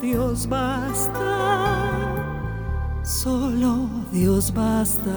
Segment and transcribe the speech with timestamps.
[0.00, 1.22] Dios basta,
[3.04, 5.12] solo Dios basta.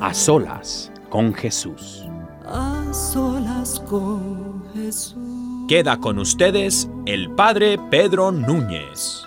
[0.00, 2.04] A solas con Jesús.
[2.44, 5.66] A solas con Jesús.
[5.66, 9.22] Queda con ustedes el Padre Pedro Núñez.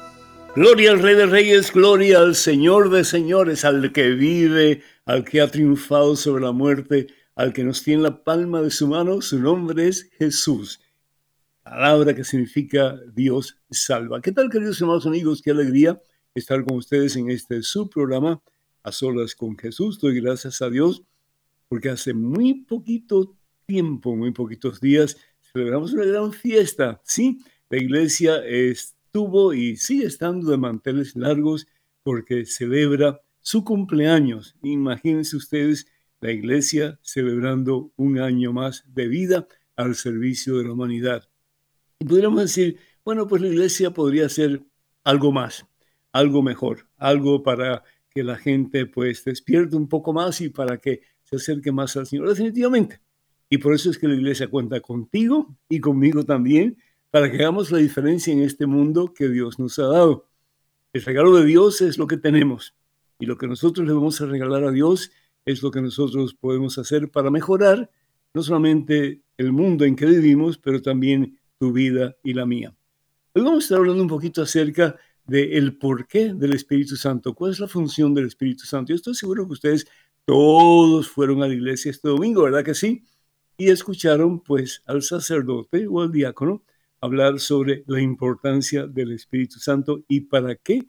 [0.55, 5.41] Gloria al Rey de Reyes, gloria al Señor de Señores, al que vive, al que
[5.41, 9.22] ha triunfado sobre la muerte, al que nos tiene en la palma de su mano.
[9.22, 10.79] Su nombre es Jesús.
[11.63, 14.19] Palabra que significa Dios salva.
[14.19, 15.43] ¿Qué tal, queridos hermanos amigos?
[15.43, 16.01] Qué alegría
[16.33, 18.41] estar con ustedes en este su programa,
[18.81, 19.99] A Solas con Jesús.
[19.99, 21.03] Doy gracias a Dios
[21.67, 25.17] porque hace muy poquito tiempo, muy poquitos días,
[25.53, 26.99] celebramos una gran fiesta.
[27.05, 27.39] Sí,
[27.69, 31.67] la iglesia estuvo y sigue estando de manteles largos
[32.01, 34.55] porque celebra su cumpleaños.
[34.63, 35.85] Imagínense ustedes
[36.21, 41.31] la iglesia celebrando un año más de vida al servicio de la humanidad.
[42.01, 44.63] Y podríamos decir, bueno, pues la iglesia podría ser
[45.03, 45.67] algo más,
[46.12, 51.01] algo mejor, algo para que la gente pues despierte un poco más y para que
[51.22, 52.28] se acerque más al Señor.
[52.28, 53.00] Definitivamente.
[53.51, 56.75] Y por eso es que la iglesia cuenta contigo y conmigo también
[57.12, 60.28] para que hagamos la diferencia en este mundo que Dios nos ha dado.
[60.94, 62.73] El regalo de Dios es lo que tenemos
[63.19, 65.12] y lo que nosotros le vamos a regalar a Dios
[65.45, 67.91] es lo que nosotros podemos hacer para mejorar
[68.33, 72.75] no solamente el mundo en que vivimos, pero también tu vida y la mía.
[73.35, 74.95] Hoy vamos a estar hablando un poquito acerca
[75.27, 78.89] del el porqué del Espíritu Santo, cuál es la función del Espíritu Santo.
[78.89, 79.85] Yo estoy seguro que ustedes
[80.25, 83.03] todos fueron a la iglesia este domingo, ¿verdad que sí?
[83.57, 86.63] Y escucharon pues al sacerdote o al diácono
[87.00, 90.88] hablar sobre la importancia del Espíritu Santo y para qué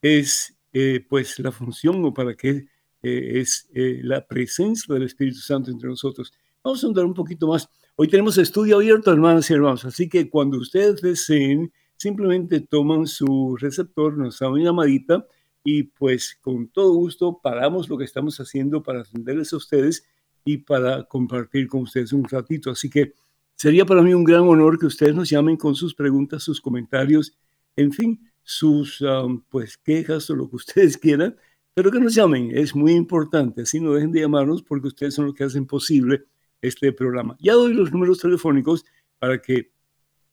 [0.00, 2.66] es eh, pues la función o para qué
[3.04, 6.32] eh, es eh, la presencia del Espíritu Santo entre nosotros.
[6.64, 7.68] Vamos a andar un poquito más.
[7.94, 13.54] Hoy tenemos estudio abierto, hermanas y hermanos, así que cuando ustedes deseen, simplemente toman su
[13.58, 15.26] receptor, nos dan una llamadita
[15.62, 20.06] y pues con todo gusto paramos lo que estamos haciendo para atenderles a ustedes
[20.42, 22.70] y para compartir con ustedes un ratito.
[22.70, 23.12] Así que
[23.56, 27.36] sería para mí un gran honor que ustedes nos llamen con sus preguntas, sus comentarios,
[27.76, 31.36] en fin, sus um, pues quejas o lo que ustedes quieran,
[31.74, 35.26] pero que nos llamen, es muy importante, así no dejen de llamarnos porque ustedes son
[35.26, 36.24] los que hacen posible
[36.62, 37.36] este programa.
[37.40, 38.84] Ya doy los números telefónicos
[39.18, 39.72] para que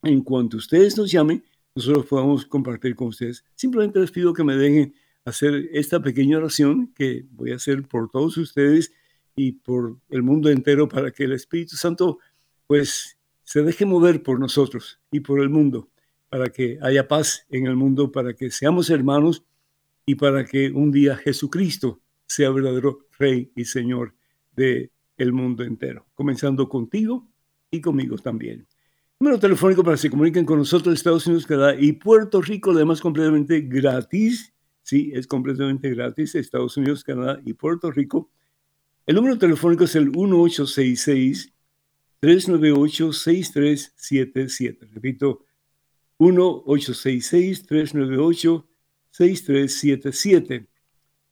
[0.03, 1.43] en cuanto ustedes nos llamen,
[1.75, 3.43] nosotros podamos compartir con ustedes.
[3.55, 4.93] Simplemente les pido que me dejen
[5.25, 8.93] hacer esta pequeña oración que voy a hacer por todos ustedes
[9.35, 12.19] y por el mundo entero para que el Espíritu Santo
[12.67, 15.89] pues se deje mover por nosotros y por el mundo,
[16.29, 19.43] para que haya paz en el mundo, para que seamos hermanos
[20.05, 24.13] y para que un día Jesucristo sea verdadero Rey y Señor
[24.51, 27.27] de el mundo entero, comenzando contigo
[27.69, 28.65] y conmigo también.
[29.19, 33.01] Número telefónico para que se comuniquen con nosotros Estados Unidos, Canadá y Puerto Rico, además
[33.01, 34.53] completamente gratis.
[34.81, 38.31] Sí, es completamente gratis, Estados Unidos, Canadá y Puerto Rico.
[39.05, 41.53] El número telefónico es el 1866
[42.21, 44.87] 398 6377.
[44.93, 45.45] Repito,
[46.17, 48.67] 1866 398
[49.11, 50.68] 6377.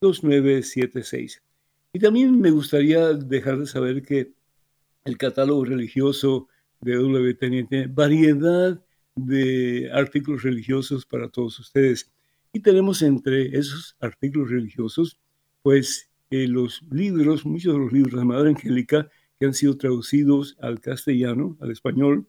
[0.00, 1.42] 205-271-2976.
[1.92, 4.32] Y también me gustaría dejar de saber que
[5.04, 6.48] el catálogo religioso
[6.80, 8.82] de WTN tiene variedad
[9.14, 12.10] de artículos religiosos para todos ustedes.
[12.54, 15.18] Y tenemos entre esos artículos religiosos,
[15.60, 20.58] pues eh, los libros, muchos de los libros de Madre Angélica, que han sido traducidos
[20.60, 22.26] al castellano, al español,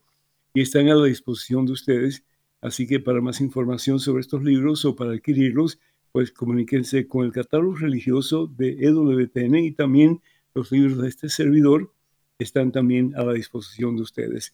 [0.53, 2.23] y están a la disposición de ustedes.
[2.61, 5.77] Así que para más información sobre estos libros o para adquirirlos,
[6.13, 10.21] pues comuníquense con el catálogo religioso de EWTN y también
[10.53, 11.93] los libros de este servidor
[12.39, 14.53] están también a la disposición de ustedes.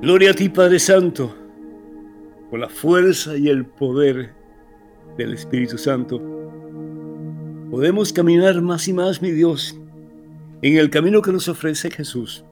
[0.00, 1.34] Gloria a ti, Padre Santo,
[2.48, 4.34] con la fuerza y el poder
[5.16, 6.22] del Espíritu Santo.
[7.72, 9.76] Podemos caminar más y más, mi Dios,
[10.62, 12.44] en el camino que nos ofrece Jesús.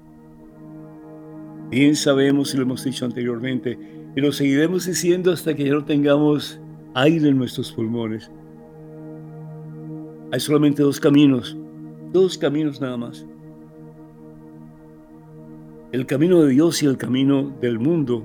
[1.71, 3.79] Bien sabemos, y lo hemos dicho anteriormente,
[4.17, 6.61] y lo seguiremos diciendo hasta que ya no tengamos
[6.95, 8.33] aire en nuestros pulmones.
[10.33, 11.57] Hay solamente dos caminos,
[12.13, 13.25] dos caminos nada más
[15.97, 18.23] el camino de Dios y el camino del mundo,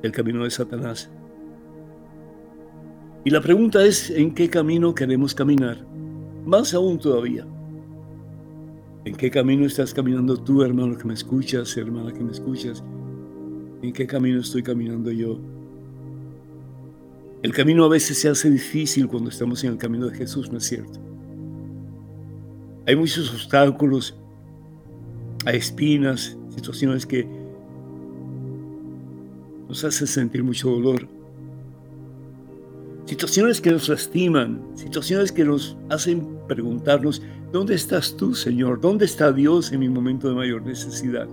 [0.00, 1.10] el camino de Satanás.
[3.24, 5.84] Y la pregunta es, ¿en qué camino queremos caminar?
[6.44, 7.44] Más aún todavía.
[9.04, 12.84] ¿En qué camino estás caminando tú, hermano que me escuchas, hermana que me escuchas?
[13.82, 15.36] ¿En qué camino estoy caminando yo?
[17.42, 20.58] El camino a veces se hace difícil cuando estamos en el camino de Jesús, ¿no
[20.58, 21.00] es cierto?
[22.86, 24.16] Hay muchos obstáculos,
[25.46, 27.26] a espinas, situaciones que
[29.68, 31.08] nos hacen sentir mucho dolor,
[33.06, 37.22] situaciones que nos lastiman, situaciones que nos hacen preguntarnos,
[37.52, 38.80] ¿dónde estás tú, Señor?
[38.80, 41.28] ¿Dónde está Dios en mi momento de mayor necesidad?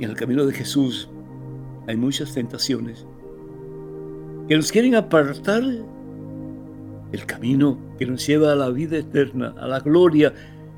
[0.00, 1.08] En el camino de Jesús
[1.86, 3.06] hay muchas tentaciones
[4.48, 5.62] que nos quieren apartar
[7.12, 10.32] el camino que nos lleva a la vida eterna, a la gloria,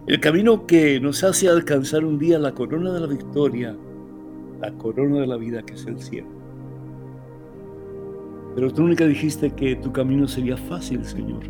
[0.07, 3.77] el camino que nos hace alcanzar un día la corona de la victoria,
[4.61, 6.29] la corona de la vida que es el cielo.
[8.57, 11.45] Pero tú nunca dijiste que tu camino sería fácil, Señor.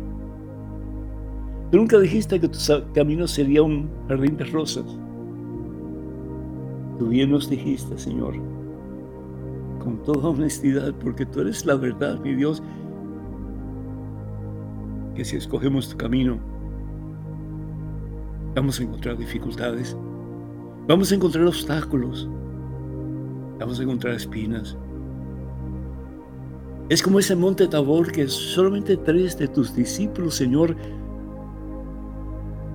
[1.71, 2.59] Tú nunca dijiste que tu
[2.93, 4.85] camino sería un jardín de rosas.
[6.99, 8.35] Tú bien nos dijiste, Señor,
[9.83, 12.61] con toda honestidad, porque tú eres la verdad, mi Dios,
[15.15, 16.52] que si escogemos tu camino,
[18.55, 19.97] Vamos a encontrar dificultades.
[20.87, 22.29] Vamos a encontrar obstáculos.
[23.59, 24.77] Vamos a encontrar espinas.
[26.89, 30.75] Es como ese monte Tabor que solamente tres de tus discípulos, Señor,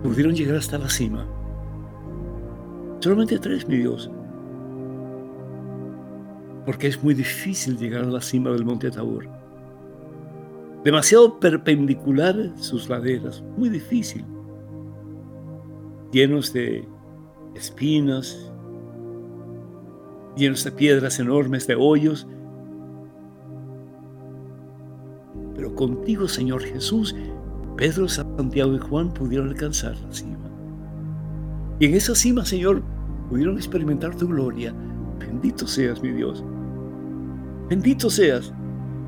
[0.02, 1.25] pudieron llegar hasta la cima.
[2.99, 4.11] Solamente tres, mi Dios.
[6.66, 9.28] Porque es muy difícil llegar a la cima del monte Tabor.
[10.82, 14.25] Demasiado perpendicular sus laderas, muy difícil
[16.12, 16.86] llenos de
[17.54, 18.50] espinas,
[20.36, 22.26] llenos de piedras enormes, de hoyos.
[25.54, 27.14] Pero contigo, Señor Jesús,
[27.76, 30.50] Pedro, Santiago y Juan pudieron alcanzar la cima.
[31.80, 32.82] Y en esa cima, Señor,
[33.28, 34.74] pudieron experimentar tu gloria.
[35.18, 36.42] Bendito seas, mi Dios.
[37.68, 38.52] Bendito seas.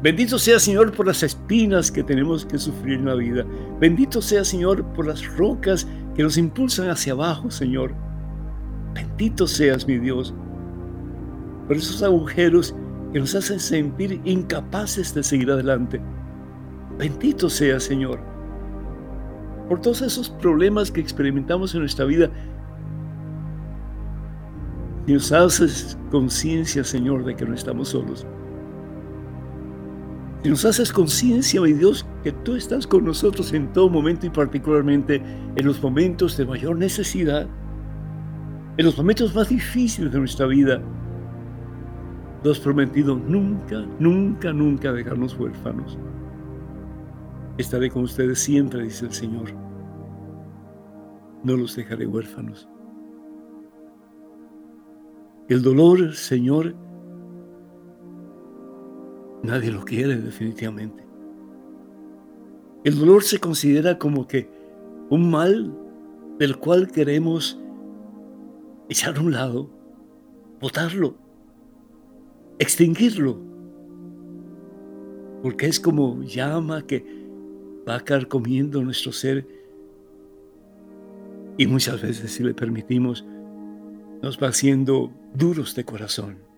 [0.03, 3.45] Bendito seas, Señor, por las espinas que tenemos que sufrir en la vida.
[3.81, 5.87] Bendito seas, Señor, por las rocas
[6.21, 7.95] que nos impulsan hacia abajo, Señor.
[8.93, 10.35] Bendito seas, mi Dios,
[11.67, 12.77] por esos agujeros
[13.11, 15.99] que nos hacen sentir incapaces de seguir adelante.
[16.99, 18.21] Bendito sea, Señor,
[19.67, 22.29] por todos esos problemas que experimentamos en nuestra vida.
[25.07, 28.27] Y nos haces conciencia, Señor, de que no estamos solos.
[30.43, 34.31] Y nos haces conciencia, mi Dios, que tú estás con nosotros en todo momento y
[34.31, 35.23] particularmente
[35.57, 37.47] en los momentos de mayor necesidad,
[38.79, 40.81] en los momentos más difíciles de nuestra vida.
[42.43, 45.99] Tú has prometido nunca, nunca, nunca dejarnos huérfanos.
[47.59, 49.53] Estaré con ustedes siempre, dice el Señor.
[51.45, 52.67] No los dejaré huérfanos.
[55.51, 56.75] El dolor, Señor,
[59.43, 61.05] Nadie lo quiere definitivamente.
[62.85, 64.49] El dolor se considera como que
[65.09, 65.75] un mal
[66.39, 67.59] del cual queremos
[68.89, 69.71] echar a un lado,
[70.61, 71.15] botarlo,
[72.59, 73.39] extinguirlo,
[75.43, 77.05] porque es como llama que
[77.89, 79.47] va a caer comiendo nuestro ser.
[81.57, 83.25] Y muchas veces si le permitimos
[84.23, 86.50] nos va haciendo duros de corazón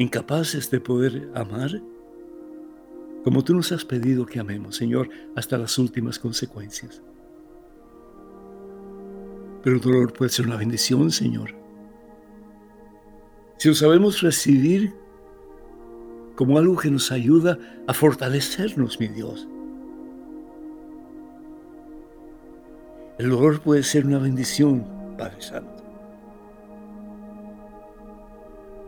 [0.00, 1.70] incapaces de poder amar
[3.22, 7.02] como tú nos has pedido que amemos, Señor, hasta las últimas consecuencias.
[9.62, 11.54] Pero el dolor puede ser una bendición, Señor.
[13.58, 14.94] Si lo sabemos recibir
[16.34, 19.46] como algo que nos ayuda a fortalecernos, mi Dios.
[23.18, 24.86] El dolor puede ser una bendición,
[25.18, 25.84] Padre Santo.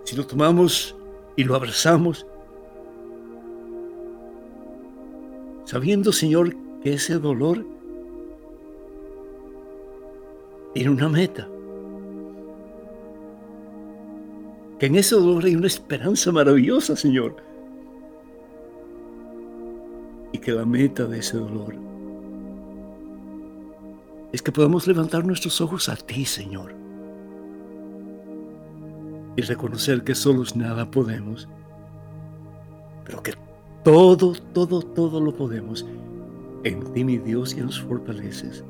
[0.05, 0.97] Si lo tomamos
[1.37, 2.27] y lo abrazamos,
[5.65, 7.65] sabiendo, Señor, que ese dolor
[10.75, 11.49] tiene una meta.
[14.79, 17.37] Que en ese dolor hay una esperanza maravillosa, Señor.
[20.33, 21.77] Y que la meta de ese dolor
[24.33, 26.83] es que podamos levantar nuestros ojos a ti, Señor
[29.37, 31.49] y reconocer que solos nada podemos,
[33.05, 33.35] pero que
[33.83, 35.87] todo, todo, todo lo podemos
[36.65, 38.65] en ti, mi Dios, que nos fortaleces.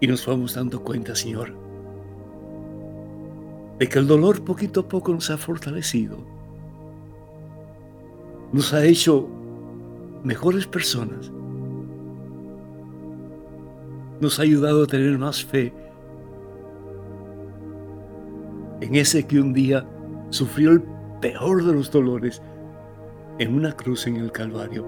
[0.00, 1.54] Y nos vamos dando cuenta, Señor,
[3.78, 6.18] de que el dolor poquito a poco nos ha fortalecido,
[8.52, 9.28] nos ha hecho
[10.24, 11.30] mejores personas,
[14.20, 15.72] nos ha ayudado a tener más fe
[18.82, 19.86] en ese que un día
[20.30, 20.82] sufrió el
[21.20, 22.42] peor de los dolores
[23.38, 24.84] en una cruz en el Calvario.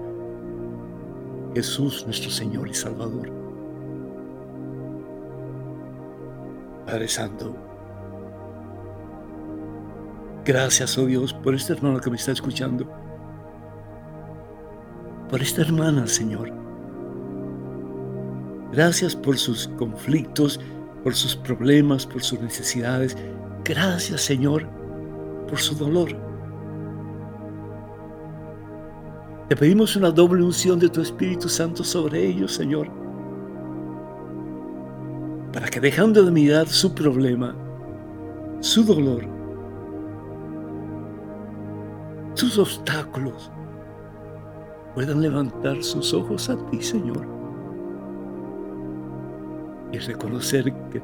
[1.53, 3.31] Jesús nuestro Señor y Salvador.
[6.85, 7.55] Padre Santo,
[10.43, 12.85] gracias, oh Dios, por este hermano que me está escuchando.
[15.29, 16.51] Por esta hermana, Señor.
[18.73, 20.59] Gracias por sus conflictos,
[21.01, 23.15] por sus problemas, por sus necesidades.
[23.67, 24.67] Gracias, Señor,
[25.47, 26.09] por su dolor.
[29.49, 32.87] Te pedimos una doble unción de tu Espíritu Santo sobre ellos, Señor,
[35.51, 37.55] para que dejando de mirar su problema,
[38.59, 39.25] su dolor,
[42.35, 43.51] sus obstáculos,
[44.93, 47.27] puedan levantar sus ojos a ti, Señor,
[49.91, 51.01] y reconocer que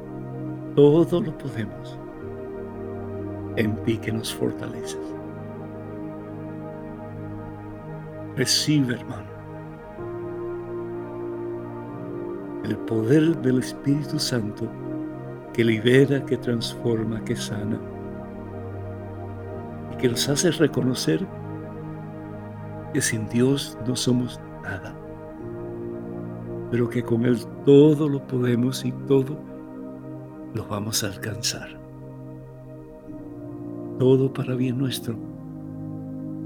[0.76, 2.01] todo lo podemos
[3.56, 5.00] en ti que nos fortaleces.
[8.36, 9.30] Recibe, hermano,
[12.64, 14.68] el poder del Espíritu Santo
[15.54, 17.80] que libera, que transforma, que sana
[19.92, 21.28] y que nos hace reconocer
[22.94, 24.96] que sin Dios no somos nada,
[26.70, 29.38] pero que con Él todo lo podemos y todo
[30.54, 31.81] lo vamos a alcanzar
[34.02, 35.16] todo para bien nuestro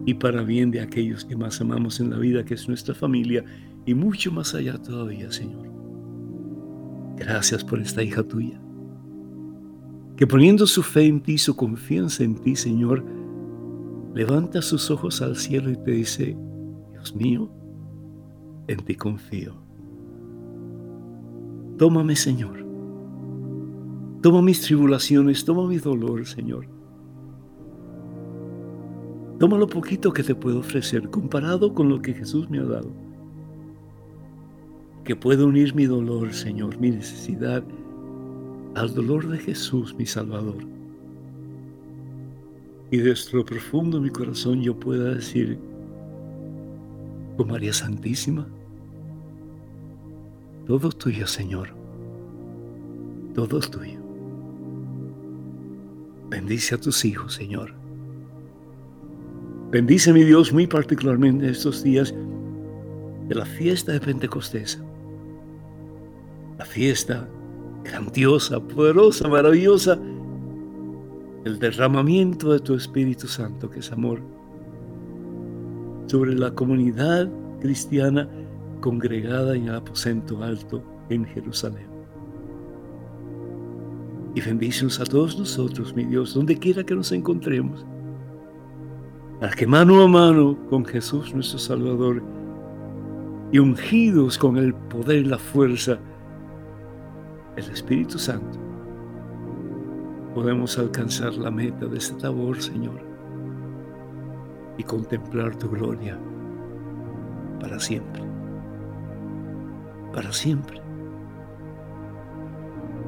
[0.06, 3.46] y para bien de aquellos que más amamos en la vida, que es nuestra familia,
[3.86, 5.66] y mucho más allá todavía, Señor.
[7.16, 8.60] Gracias por esta hija tuya,
[10.18, 13.06] que poniendo su fe en ti, su confianza en ti, Señor,
[14.14, 16.38] levanta sus ojos al cielo y te dice,
[16.92, 17.50] Dios mío,
[18.68, 19.56] en ti confío.
[21.78, 22.66] Tómame, Señor.
[24.22, 26.75] Toma mis tribulaciones, toma mi dolor, Señor.
[29.40, 32.92] Toma lo poquito que te puedo ofrecer comparado con lo que Jesús me ha dado.
[35.04, 37.64] Que puedo unir mi dolor, Señor, mi necesidad,
[38.76, 40.66] al dolor de Jesús, mi Salvador.
[42.92, 45.60] y desde lo profundo de mi corazón yo pueda decir,
[47.36, 48.48] con María Santísima,
[50.66, 51.70] todo tuyo, Señor,
[53.34, 54.00] todo tuyo.
[56.30, 57.74] Bendice a tus hijos, Señor.
[59.76, 62.16] Bendice, mi Dios, muy particularmente estos días
[63.28, 64.82] de la fiesta de Pentecostés.
[66.58, 67.28] La fiesta
[67.84, 70.00] grandiosa, poderosa, maravillosa,
[71.44, 74.22] el derramamiento de tu Espíritu Santo, que es amor,
[76.08, 77.30] sobre la comunidad
[77.60, 78.30] cristiana
[78.80, 81.88] congregada en el aposento alto en Jerusalén.
[84.36, 87.86] Y bendícenos a todos nosotros, mi Dios, donde quiera que nos encontremos,
[89.54, 92.24] que mano a mano con Jesús nuestro Salvador
[93.52, 96.00] y ungidos con el poder y la fuerza
[97.56, 98.60] el Espíritu Santo,
[100.34, 103.02] podemos alcanzar la meta de este labor, Señor,
[104.78, 106.18] y contemplar tu gloria
[107.60, 108.24] para siempre,
[110.14, 110.82] para siempre,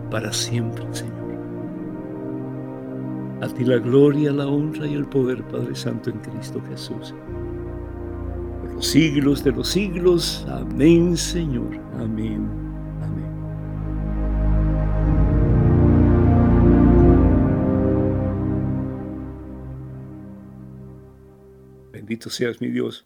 [0.09, 1.26] para siempre, Señor.
[3.41, 7.13] A ti la gloria, la honra y el poder, Padre Santo, en Cristo Jesús.
[8.61, 10.45] Por los siglos de los siglos.
[10.49, 11.79] Amén, Señor.
[11.99, 12.67] Amén.
[21.91, 23.05] Bendito seas mi Dios.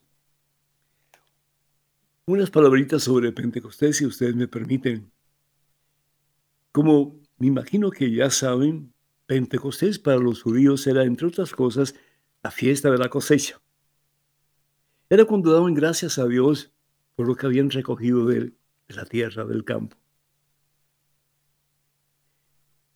[2.25, 5.11] Unas palabritas sobre Pentecostés, si ustedes me permiten.
[6.71, 8.93] Como me imagino que ya saben,
[9.31, 11.95] Pentecostés para los judíos era, entre otras cosas,
[12.43, 13.61] la fiesta de la cosecha.
[15.09, 16.73] Era cuando daban gracias a Dios
[17.15, 19.95] por lo que habían recogido de, de la tierra, del campo.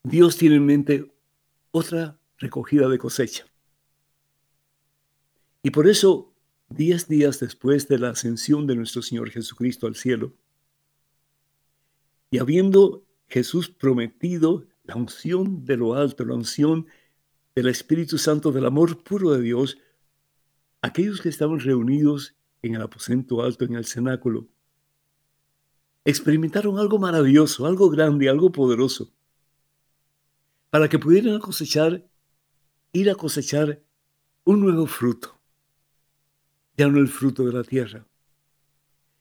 [0.04, 1.16] Dios tiene en mente
[1.72, 3.46] otra recogida de cosecha.
[5.64, 6.34] Y por eso,
[6.68, 10.34] diez días después de la ascensión de nuestro Señor Jesucristo al cielo,
[12.30, 16.88] y habiendo Jesús prometido la unción de lo alto, la unción
[17.56, 19.78] del Espíritu Santo, del amor puro de Dios,
[20.82, 24.48] aquellos que estaban reunidos en el aposento alto, en el cenáculo,
[26.04, 29.12] experimentaron algo maravilloso, algo grande, algo poderoso,
[30.70, 32.06] para que pudieran cosechar,
[32.94, 33.82] ir a cosechar
[34.44, 35.40] un nuevo fruto.
[36.78, 38.06] Ya no el fruto de la tierra,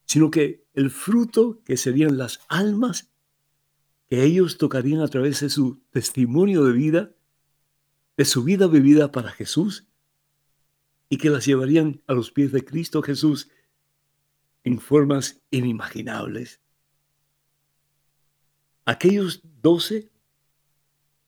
[0.05, 3.14] sino que el fruto que serían las almas
[4.09, 7.15] que ellos tocarían a través de su testimonio de vida,
[8.17, 9.87] de su vida vivida para Jesús,
[11.09, 13.49] y que las llevarían a los pies de Cristo Jesús
[14.65, 16.61] en formas inimaginables.
[18.85, 20.11] Aquellos doce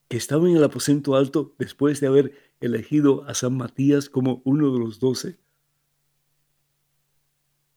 [0.09, 4.73] que estaban en el aposento alto después de haber elegido a San Matías como uno
[4.73, 5.39] de los doce,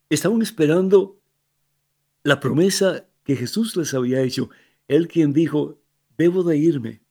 [0.10, 1.20] estaban esperando
[2.24, 4.50] la promesa que Jesús les había hecho.
[4.90, 5.80] Él quien dijo,
[6.18, 7.02] debo de irme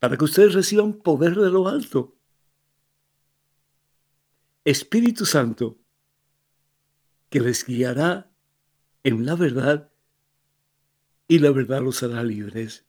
[0.00, 2.16] para que ustedes reciban poder de lo alto.
[4.64, 5.78] Espíritu Santo,
[7.28, 8.30] que les guiará
[9.04, 9.92] en la verdad
[11.28, 12.86] y la verdad los hará libres.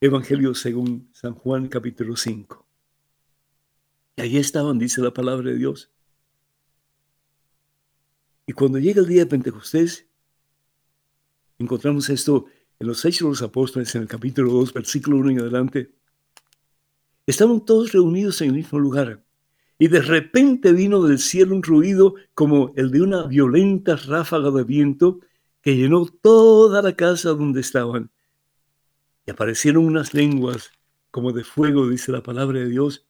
[0.00, 2.66] Evangelio según San Juan capítulo 5.
[4.16, 5.90] Y ahí estaban, dice la palabra de Dios.
[8.46, 10.06] Y cuando llega el día de Pentecostés,
[11.62, 12.46] encontramos esto
[12.78, 15.90] en los Hechos de los Apóstoles, en el capítulo 2, versículo 1 en adelante.
[17.26, 19.22] Estaban todos reunidos en el mismo lugar.
[19.78, 24.64] Y de repente vino del cielo un ruido como el de una violenta ráfaga de
[24.64, 25.20] viento
[25.60, 28.10] que llenó toda la casa donde estaban.
[29.26, 30.70] Y aparecieron unas lenguas
[31.10, 33.06] como de fuego, dice la palabra de Dios,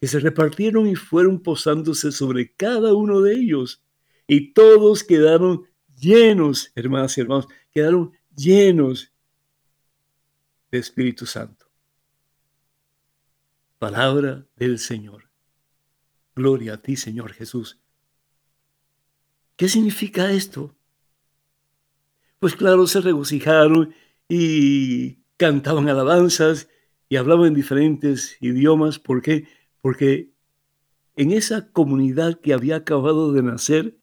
[0.00, 3.82] que se repartieron y fueron posándose sobre cada uno de ellos
[4.26, 5.66] y todos quedaron
[5.96, 9.12] llenos, hermanas y hermanos, quedaron llenos
[10.70, 11.66] de Espíritu Santo.
[13.78, 15.30] Palabra del Señor.
[16.34, 17.80] Gloria a ti, Señor Jesús.
[19.56, 20.76] ¿Qué significa esto?
[22.38, 23.94] Pues claro, se regocijaron
[24.28, 26.68] y cantaban alabanzas
[27.08, 28.98] y hablaban en diferentes idiomas.
[28.98, 29.48] ¿Por qué?
[29.80, 30.30] Porque
[31.16, 33.96] en esa comunidad que había acabado de nacer,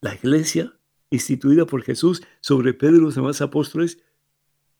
[0.00, 0.72] la iglesia
[1.10, 3.98] instituida por Jesús sobre Pedro y los demás apóstoles,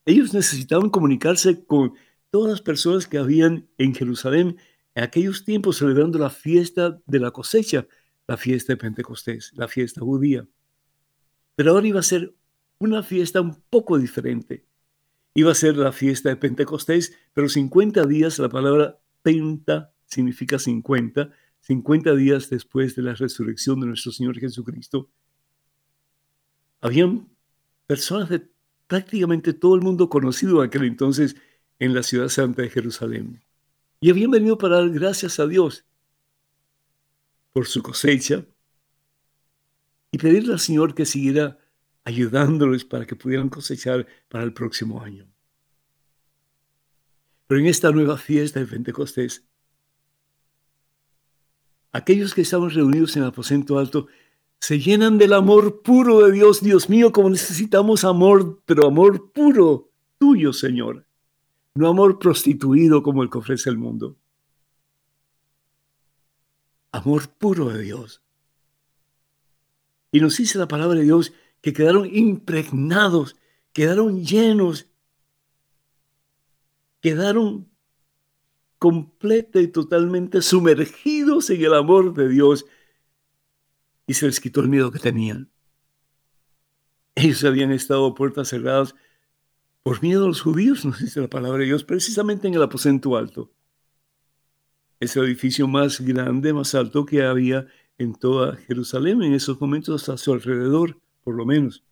[0.05, 1.95] ellos necesitaban comunicarse con
[2.31, 4.57] todas las personas que habían en Jerusalén
[4.95, 7.87] en aquellos tiempos celebrando la fiesta de la cosecha,
[8.27, 10.47] la fiesta de Pentecostés, la fiesta judía.
[11.55, 12.35] Pero ahora iba a ser
[12.79, 14.67] una fiesta un poco diferente.
[15.35, 21.31] Iba a ser la fiesta de Pentecostés, pero 50 días, la palabra penta significa 50,
[21.69, 25.11] 50 días después de la resurrección de nuestro Señor Jesucristo,
[26.81, 27.29] habían
[27.87, 28.49] personas de
[28.87, 31.37] prácticamente todo el mundo conocido aquel entonces
[31.79, 33.45] en la ciudad santa de Jerusalén.
[34.01, 35.85] Y habían venido para dar gracias a Dios
[37.53, 38.47] por su cosecha
[40.11, 41.59] y pedirle al Señor que siguiera
[42.05, 45.31] ayudándoles para que pudieran cosechar para el próximo año.
[47.47, 49.47] Pero en esta nueva fiesta de Pentecostés,
[51.93, 54.07] aquellos que estaban reunidos en el aposento alto
[54.61, 56.63] se llenan del amor puro de Dios.
[56.63, 61.07] Dios mío, como necesitamos amor, pero amor puro tuyo, Señor.
[61.75, 64.17] No amor prostituido como el que ofrece el mundo.
[66.91, 68.23] Amor puro de Dios.
[70.11, 73.37] Y nos dice la palabra de Dios que quedaron impregnados,
[73.73, 74.87] quedaron llenos,
[77.01, 77.68] quedaron
[78.79, 82.67] completa y totalmente sumergidos en el amor de Dios
[84.07, 85.51] y se les quitó el miedo que tenían.
[87.15, 88.95] Ellos habían estado puertas cerradas
[89.83, 93.17] por miedo a los judíos, nos dice la palabra de Dios, precisamente en el aposento
[93.17, 93.51] alto.
[95.01, 97.67] Es el edificio más grande, más alto que había
[97.99, 101.85] en toda Jerusalén en esos momentos a su alrededor, por lo menos.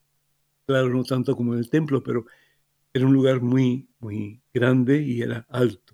[0.67, 2.27] Claro, no tanto como en el templo, pero
[2.93, 5.86] era un lugar muy, muy grande y era alto.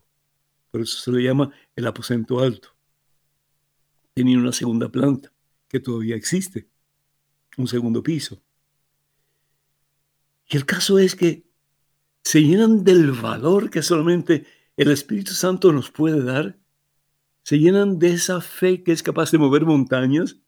[0.72, 2.70] Por eso se le llama el aposento alto.
[4.14, 5.30] Tenía una segunda planta
[5.68, 6.66] que todavía existe,
[7.58, 8.42] un segundo piso.
[10.48, 11.44] Y el caso es que
[12.24, 14.46] se llenan del valor que solamente
[14.78, 16.58] el Espíritu Santo nos puede dar,
[17.42, 20.38] se llenan de esa fe que es capaz de mover montañas.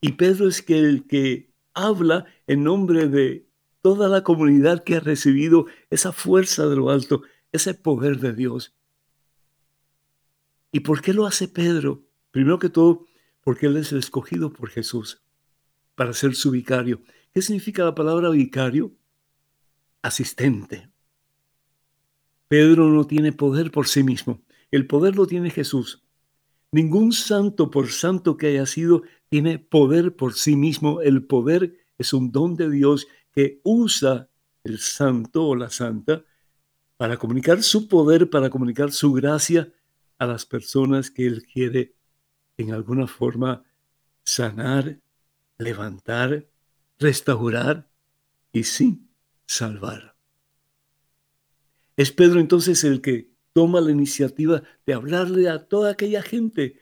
[0.00, 3.48] Y Pedro es que el que habla en nombre de
[3.82, 7.22] toda la comunidad que ha recibido esa fuerza de lo alto,
[7.56, 8.74] ese poder de Dios.
[10.72, 12.04] ¿Y por qué lo hace Pedro?
[12.30, 13.06] Primero que todo,
[13.42, 15.22] porque Él es el escogido por Jesús
[15.96, 17.02] para ser su vicario.
[17.32, 18.92] ¿Qué significa la palabra vicario?
[20.02, 20.88] Asistente.
[22.48, 24.42] Pedro no tiene poder por sí mismo.
[24.70, 26.04] El poder lo tiene Jesús.
[26.70, 31.00] Ningún santo, por santo que haya sido, tiene poder por sí mismo.
[31.00, 34.28] El poder es un don de Dios que usa
[34.62, 36.24] el santo o la santa
[36.96, 39.72] para comunicar su poder, para comunicar su gracia
[40.18, 41.94] a las personas que Él quiere
[42.56, 43.64] en alguna forma
[44.22, 45.00] sanar,
[45.58, 46.46] levantar,
[46.98, 47.88] restaurar
[48.52, 49.06] y sí,
[49.46, 50.16] salvar.
[51.96, 56.80] Es Pedro entonces el que toma la iniciativa de hablarle a toda aquella gente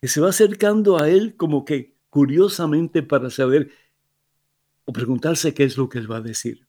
[0.00, 3.70] que se va acercando a él como que curiosamente para saber
[4.84, 6.66] o preguntarse qué es lo que él va a decir.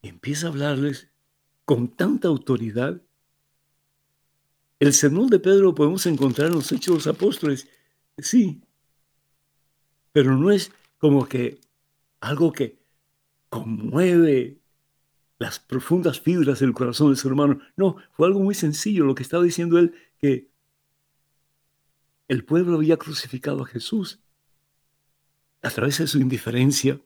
[0.00, 1.11] Y empieza a hablarles
[1.64, 3.00] con tanta autoridad
[4.82, 7.68] el sermón de Pedro lo podemos encontrar en los Hechos de los Apóstoles,
[8.18, 8.60] sí,
[10.10, 11.60] pero no es como que
[12.20, 12.82] algo que
[13.48, 14.58] conmueve
[15.38, 17.60] las profundas fibras del corazón del ser humano.
[17.76, 20.48] No, fue algo muy sencillo lo que estaba diciendo él, que
[22.26, 24.18] el pueblo había crucificado a Jesús
[25.62, 27.00] a través de su indiferencia,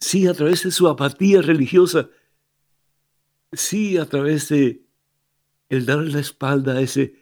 [0.00, 2.10] sí, a través de su apatía religiosa,
[3.52, 4.84] sí, a través de
[5.68, 7.14] el darle la espalda a ese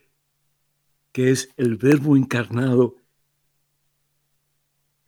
[1.12, 2.97] que es el verbo encarnado,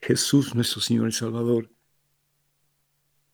[0.00, 1.70] Jesús nuestro Señor y Salvador.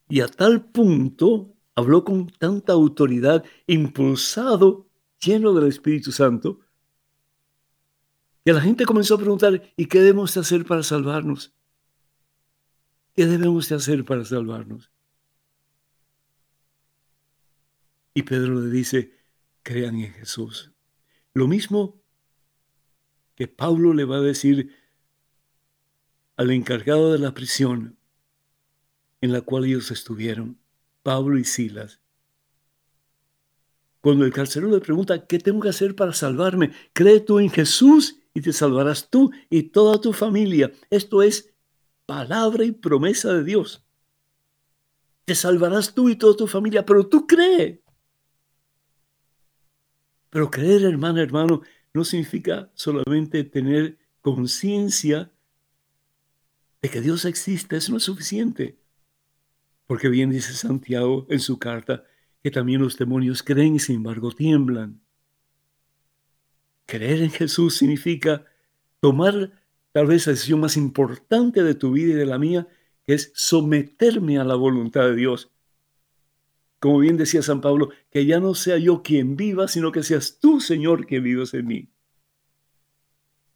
[0.08, 4.86] Y a tal punto habló con tanta autoridad, impulsado,
[5.20, 6.60] lleno del Espíritu Santo,
[8.44, 11.52] que la gente comenzó a preguntar, ¿y qué debemos de hacer para salvarnos?
[13.14, 14.90] ¿Qué debemos de hacer para salvarnos?
[18.16, 19.12] Y Pedro le dice,
[19.62, 20.72] crean en Jesús.
[21.34, 22.00] Lo mismo
[23.34, 24.74] que Pablo le va a decir
[26.38, 27.98] al encargado de la prisión
[29.20, 30.58] en la cual ellos estuvieron,
[31.02, 32.00] Pablo y Silas.
[34.00, 36.72] Cuando el carcelero le pregunta, ¿qué tengo que hacer para salvarme?
[36.94, 40.72] Cree tú en Jesús y te salvarás tú y toda tu familia.
[40.88, 41.52] Esto es
[42.06, 43.84] palabra y promesa de Dios.
[45.26, 47.82] Te salvarás tú y toda tu familia, pero tú cree.
[50.36, 51.62] Pero creer, hermano, hermano,
[51.94, 55.32] no significa solamente tener conciencia
[56.82, 57.78] de que Dios existe.
[57.78, 58.78] Eso no es suficiente.
[59.86, 62.04] Porque bien dice Santiago en su carta
[62.42, 65.00] que también los demonios creen y sin embargo tiemblan.
[66.84, 68.44] Creer en Jesús significa
[69.00, 69.52] tomar
[69.92, 72.68] tal vez la decisión más importante de tu vida y de la mía,
[73.04, 75.50] que es someterme a la voluntad de Dios
[76.86, 80.38] como bien decía San Pablo, que ya no sea yo quien viva, sino que seas
[80.38, 81.88] tú, Señor, quien vivas en mí.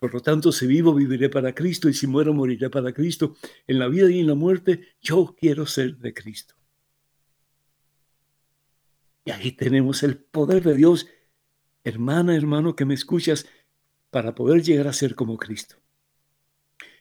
[0.01, 3.37] Por lo tanto, si vivo, viviré para Cristo y si muero, moriré para Cristo.
[3.69, 6.57] En la vida y en la muerte, yo quiero ser de Cristo.
[9.25, 11.07] Y ahí tenemos el poder de Dios,
[11.85, 13.47] hermana, hermano, que me escuchas,
[14.11, 15.77] para poder llegar a ser como Cristo.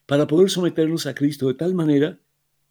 [0.05, 2.19] Para poder someternos a Cristo de tal manera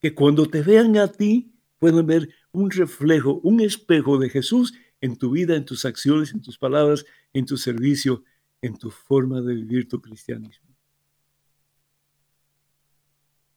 [0.01, 5.16] que cuando te vean a ti, puedan ver un reflejo, un espejo de Jesús en
[5.16, 8.24] tu vida, en tus acciones, en tus palabras, en tu servicio,
[8.62, 10.68] en tu forma de vivir tu cristianismo.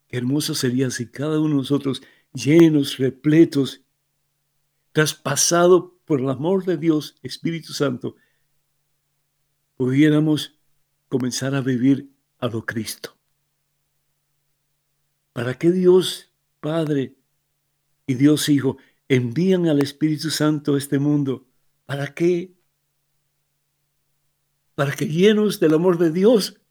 [0.07, 3.81] Qué hermoso sería si cada uno de nosotros, llenos, repletos,
[4.91, 8.15] traspasado por el amor de Dios, Espíritu Santo,
[9.77, 10.59] pudiéramos
[11.07, 13.17] comenzar a vivir a lo Cristo.
[15.33, 17.15] ¿Para qué Dios Padre
[18.11, 21.47] y Dios Hijo envían al Espíritu Santo a este mundo?
[21.85, 22.53] ¿Para qué?
[24.75, 26.61] Para que llenos del amor de Dios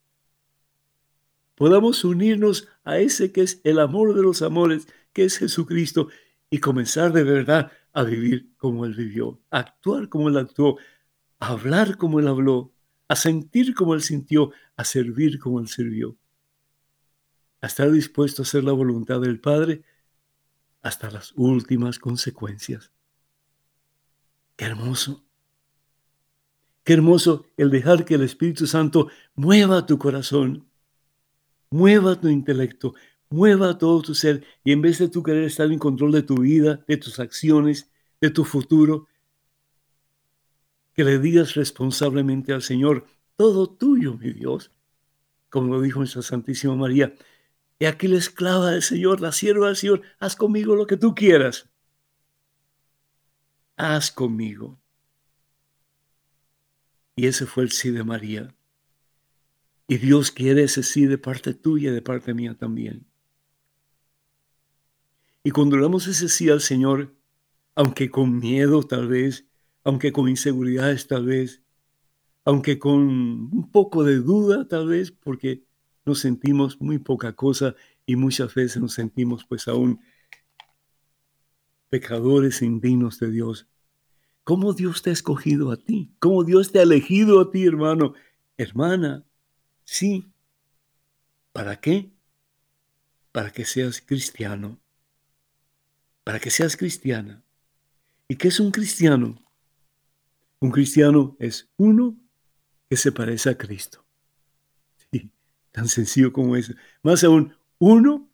[1.55, 6.09] podamos unirnos a ese que es el amor de los amores, que es Jesucristo,
[6.50, 10.79] y comenzar de verdad a vivir como Él vivió, a actuar como Él actuó,
[11.38, 12.72] a hablar como Él habló,
[13.09, 16.16] a sentir como Él sintió, a servir como Él sirvió,
[17.61, 19.85] a estar dispuesto a hacer la voluntad del Padre
[20.83, 22.90] hasta las últimas consecuencias.
[24.57, 25.25] Qué hermoso.
[26.85, 30.66] Qué hermoso el dejar que el Espíritu Santo mueva tu corazón,
[31.71, 32.95] mueva tu intelecto,
[33.29, 36.38] mueva todo tu ser y en vez de tú querer estar en control de tu
[36.38, 37.90] vida, de tus acciones,
[38.21, 39.07] de tu futuro,
[40.95, 44.73] que le digas responsablemente al Señor, todo tuyo, mi Dios,
[45.49, 47.14] como lo dijo nuestra Santísima María,
[47.81, 51.14] y aquí la esclava del Señor, la sierva del Señor, haz conmigo lo que tú
[51.14, 51.71] quieras.
[53.75, 54.79] Haz conmigo.
[57.16, 58.55] Y ese fue el sí de María.
[59.88, 63.07] Y Dios quiere ese sí de parte tuya y de parte mía también.
[65.43, 67.16] Y cuando damos ese sí al Señor,
[67.75, 69.47] aunque con miedo tal vez,
[69.85, 71.62] aunque con inseguridades tal vez,
[72.45, 75.64] aunque con un poco de duda tal vez, porque
[76.05, 77.75] nos sentimos muy poca cosa
[78.07, 80.01] y muchas veces nos sentimos pues aún
[81.89, 83.67] pecadores indignos de Dios.
[84.45, 86.15] ¿Cómo Dios te ha escogido a ti?
[86.19, 88.15] ¿Cómo Dios te ha elegido a ti, hermano?
[88.57, 89.25] Hermana,
[89.85, 90.33] sí.
[91.53, 92.11] ¿Para qué?
[93.33, 94.81] Para que seas cristiano
[96.31, 97.43] para que seas cristiana.
[98.29, 99.43] ¿Y qué es un cristiano?
[100.61, 102.17] Un cristiano es uno
[102.89, 104.05] que se parece a Cristo.
[105.72, 106.72] Tan sencillo como eso.
[107.02, 108.28] Más aún, uno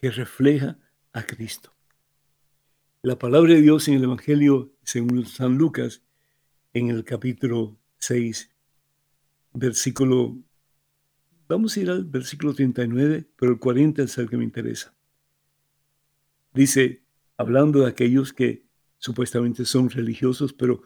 [0.00, 0.78] que refleja
[1.12, 1.72] a Cristo.
[3.02, 6.02] La palabra de Dios en el Evangelio, según San Lucas,
[6.72, 8.50] en el capítulo 6,
[9.52, 10.36] versículo,
[11.48, 14.94] vamos a ir al versículo 39, pero el 40 es el que me interesa.
[16.52, 17.02] Dice,
[17.36, 18.64] hablando de aquellos que
[18.98, 20.82] supuestamente son religiosos, pero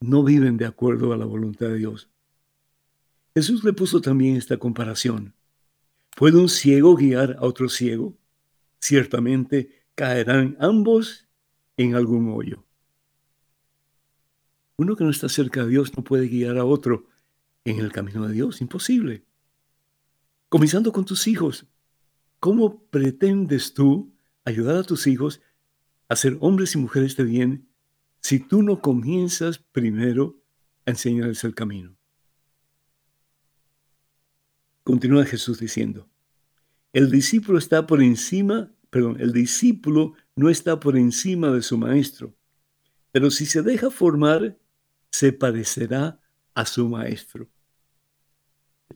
[0.00, 2.09] no viven de acuerdo a la voluntad de Dios.
[3.34, 5.34] Jesús le puso también esta comparación.
[6.16, 8.16] ¿Puede un ciego guiar a otro ciego?
[8.80, 11.28] Ciertamente caerán ambos
[11.76, 12.64] en algún hoyo.
[14.76, 17.06] Uno que no está cerca de Dios no puede guiar a otro
[17.64, 19.24] en el camino de Dios, imposible.
[20.48, 21.66] Comenzando con tus hijos,
[22.40, 24.12] ¿cómo pretendes tú
[24.44, 25.40] ayudar a tus hijos
[26.08, 27.68] a ser hombres y mujeres de bien
[28.20, 30.42] si tú no comienzas primero
[30.84, 31.96] a enseñarles el camino.
[34.90, 36.08] Continúa Jesús diciendo,
[36.92, 42.34] el discípulo está por encima, perdón, el discípulo no está por encima de su maestro,
[43.12, 44.58] pero si se deja formar,
[45.12, 46.20] se parecerá
[46.54, 47.48] a su maestro.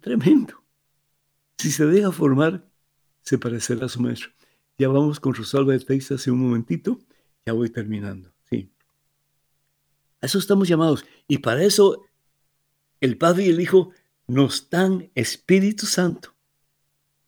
[0.00, 0.64] Tremendo.
[1.58, 2.68] Si se deja formar,
[3.22, 4.30] se parecerá a su maestro.
[4.76, 6.98] Ya vamos con Rosalba de Texas hace un momentito.
[7.46, 8.32] Ya voy terminando.
[8.50, 8.68] Sí.
[10.20, 11.06] A eso estamos llamados.
[11.28, 12.02] Y para eso
[13.00, 13.92] el Padre y el Hijo
[14.26, 16.34] nos dan Espíritu Santo.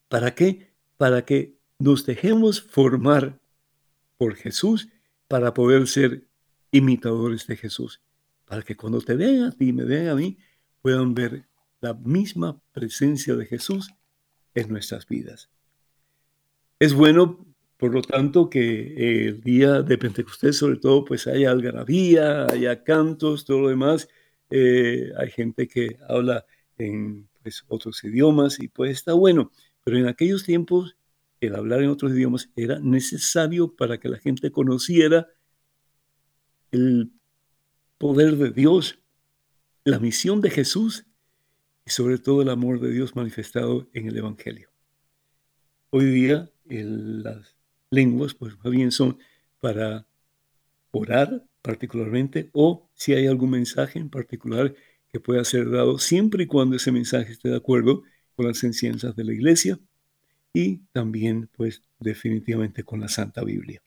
[0.08, 0.70] ¿Para qué?
[0.96, 3.38] Para que nos dejemos formar
[4.16, 4.88] por Jesús
[5.28, 6.26] para poder ser
[6.70, 8.00] imitadores de Jesús.
[8.44, 10.38] Para que cuando te vean a ti y me vean a mí,
[10.82, 11.46] puedan ver
[11.80, 13.90] la misma presencia de Jesús
[14.54, 15.50] en nuestras vidas.
[16.78, 17.44] Es bueno,
[17.76, 23.44] por lo tanto, que el día de Pentecostés, sobre todo, pues haya algarabía, haya cantos,
[23.44, 24.08] todo lo demás.
[24.50, 26.46] Eh, hay gente que habla
[26.78, 29.50] en pues, otros idiomas y pues está bueno.
[29.84, 30.96] Pero en aquellos tiempos,
[31.40, 35.28] el hablar en otros idiomas era necesario para que la gente conociera
[36.72, 37.12] el
[37.98, 38.98] poder de Dios,
[39.84, 41.06] la misión de Jesús
[41.84, 44.68] y sobre todo el amor de Dios manifestado en el Evangelio.
[45.90, 47.56] Hoy día las
[47.90, 49.18] lenguas pues más bien son
[49.60, 50.06] para
[50.90, 54.74] orar particularmente o si hay algún mensaje en particular
[55.12, 58.02] que pueda ser dado siempre y cuando ese mensaje esté de acuerdo
[58.34, 59.78] con las enseñanzas de la iglesia
[60.52, 63.82] y también pues definitivamente con la Santa Biblia.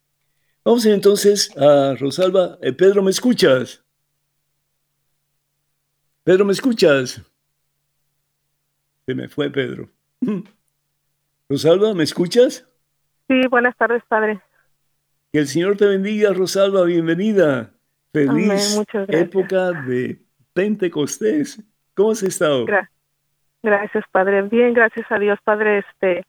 [0.63, 2.57] Vamos entonces a Rosalba.
[2.61, 3.83] Eh, Pedro, ¿me escuchas?
[6.23, 7.21] Pedro, ¿me escuchas?
[9.05, 9.89] Se me fue Pedro.
[11.49, 12.67] Rosalba, ¿me escuchas?
[13.27, 14.39] Sí, buenas tardes, padre.
[15.31, 17.73] Que el Señor te bendiga, Rosalba, bienvenida.
[18.11, 20.21] Feliz época de
[20.59, 21.63] Pentecostés.
[21.95, 22.65] ¿Cómo has estado?
[23.63, 24.41] gracias, padre.
[24.43, 25.79] Bien, gracias a Dios, padre.
[25.79, 26.25] Este,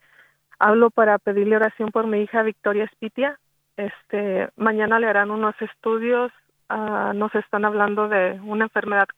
[0.58, 3.38] hablo para pedirle oración por mi hija Victoria Spitia.
[3.76, 6.32] Este, mañana le harán unos estudios.
[6.68, 9.08] Uh, nos están hablando de una enfermedad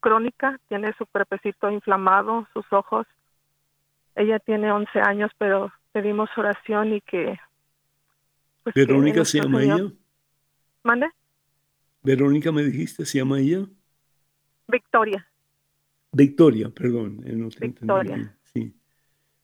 [0.00, 0.60] crónica.
[0.68, 3.06] Tiene su cuerpecito inflamado, sus ojos
[4.14, 7.38] ella tiene 11 años, pero pedimos oración y que...
[8.62, 9.90] Pues, ¿Verónica se llama ella?
[10.82, 11.08] ¿Mande?
[12.02, 13.66] ¿Verónica me dijiste, se llama ella?
[14.70, 15.26] Victoria.
[16.12, 17.22] Victoria, perdón.
[17.24, 18.36] Eh, Victoria.
[18.52, 18.74] Sí.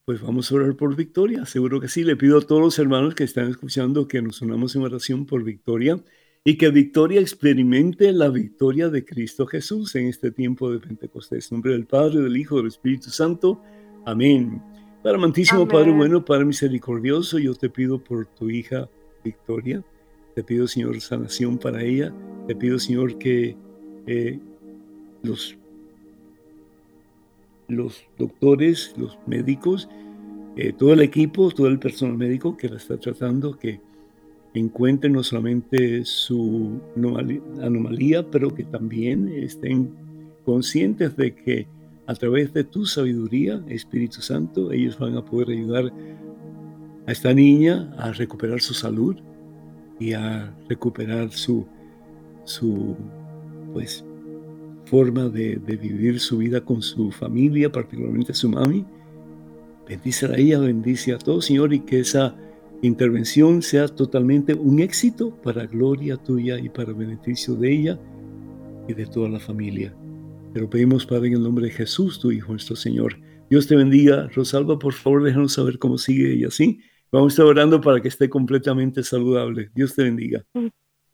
[0.04, 2.04] Pues vamos a orar por Victoria, seguro que sí.
[2.04, 5.42] Le pido a todos los hermanos que están escuchando que nos unamos en oración por
[5.42, 6.00] Victoria
[6.44, 11.50] y que Victoria experimente la victoria de Cristo Jesús en este tiempo de Pentecostés.
[11.50, 13.60] En nombre del Padre, del Hijo, del Espíritu Santo.
[14.04, 14.62] Amén.
[15.02, 18.88] Para amantísimo Padre bueno, Padre misericordioso, yo te pido por tu hija
[19.24, 19.84] Victoria.
[20.36, 22.12] Te pido, Señor, sanación para ella.
[22.46, 23.56] Te pido, Señor, que
[24.06, 24.38] eh,
[25.26, 25.56] los,
[27.68, 29.88] los doctores, los médicos,
[30.56, 33.80] eh, todo el equipo, todo el personal médico que la está tratando, que
[34.54, 36.80] encuentren no solamente su
[37.60, 39.90] anomalía, pero que también estén
[40.44, 41.66] conscientes de que
[42.06, 45.92] a través de tu sabiduría, Espíritu Santo, ellos van a poder ayudar
[47.06, 49.16] a esta niña a recuperar su salud
[49.98, 51.66] y a recuperar su,
[52.44, 52.96] su
[53.72, 54.04] pues,
[54.86, 58.86] forma de, vivir su vida con su familia, particularmente su mami.
[59.88, 62.34] Bendice a ella, bendice a todos, Señor, y que esa
[62.82, 67.98] intervención sea totalmente un éxito para gloria tuya y para beneficio de ella
[68.88, 69.94] y de toda la familia.
[70.54, 73.16] Te lo pedimos, Padre, en el nombre de Jesús, tu Hijo, nuestro Señor.
[73.50, 74.28] Dios te bendiga.
[74.34, 76.80] Rosalba, por favor, déjanos saber cómo sigue ella, ¿sí?
[77.12, 79.70] Vamos a estar orando para que esté completamente saludable.
[79.74, 80.44] Dios te bendiga.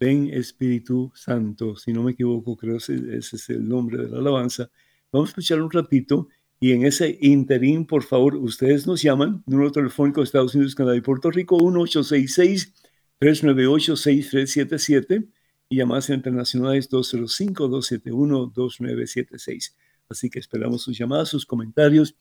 [0.02, 1.76] Ven Espíritu Santo.
[1.76, 4.68] Si no me equivoco, creo que ese es el nombre de la alabanza.
[5.12, 6.26] Vamos a escuchar un ratito
[6.58, 10.96] y en ese interín, por favor, ustedes nos llaman, número telefónico de Estados Unidos, Canadá
[10.96, 12.74] y Puerto Rico, 1866
[13.20, 15.28] 398-6377
[15.68, 19.76] y llamadas internacionales 205-271-2976.
[20.08, 22.16] Así que esperamos sus llamadas, sus comentarios.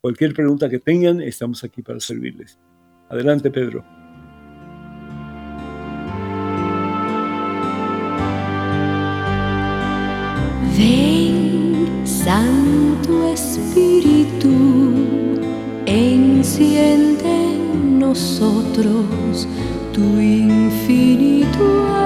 [0.00, 2.58] Cualquier pregunta que tengan, estamos aquí para servirles.
[3.10, 4.05] Adelante, Pedro.
[10.76, 14.52] Ven, Santo Espíritu,
[15.86, 19.48] enciende en nosotros
[19.94, 22.05] tu infinito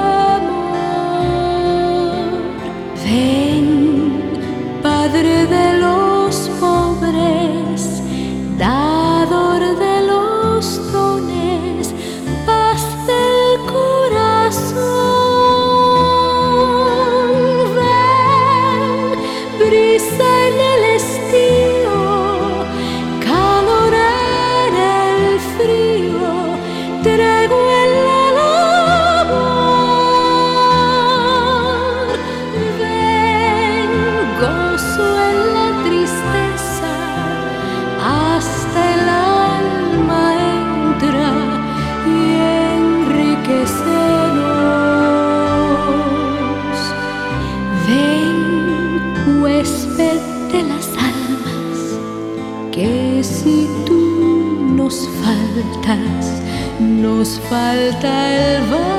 [57.21, 58.90] nos falta el valor.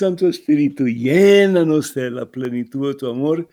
[0.00, 3.50] Santo Espíritu, llénanos de la plenitud de tu amor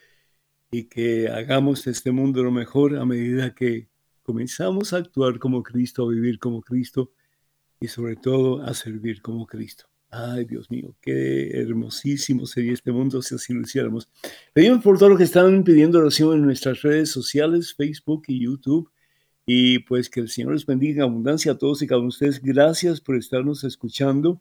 [0.71, 3.89] y que hagamos este mundo lo mejor a medida que
[4.23, 7.11] comenzamos a actuar como Cristo, a vivir como Cristo
[7.81, 9.89] y sobre todo a servir como Cristo.
[10.09, 14.07] Ay, Dios mío, qué hermosísimo sería este mundo si así lo hiciéramos.
[14.53, 18.89] Pedimos por todos los que están pidiendo oración en nuestras redes sociales, Facebook y YouTube.
[19.45, 22.15] Y pues que el Señor les bendiga en abundancia a todos y cada uno de
[22.15, 22.41] ustedes.
[22.41, 24.39] Gracias por estarnos escuchando.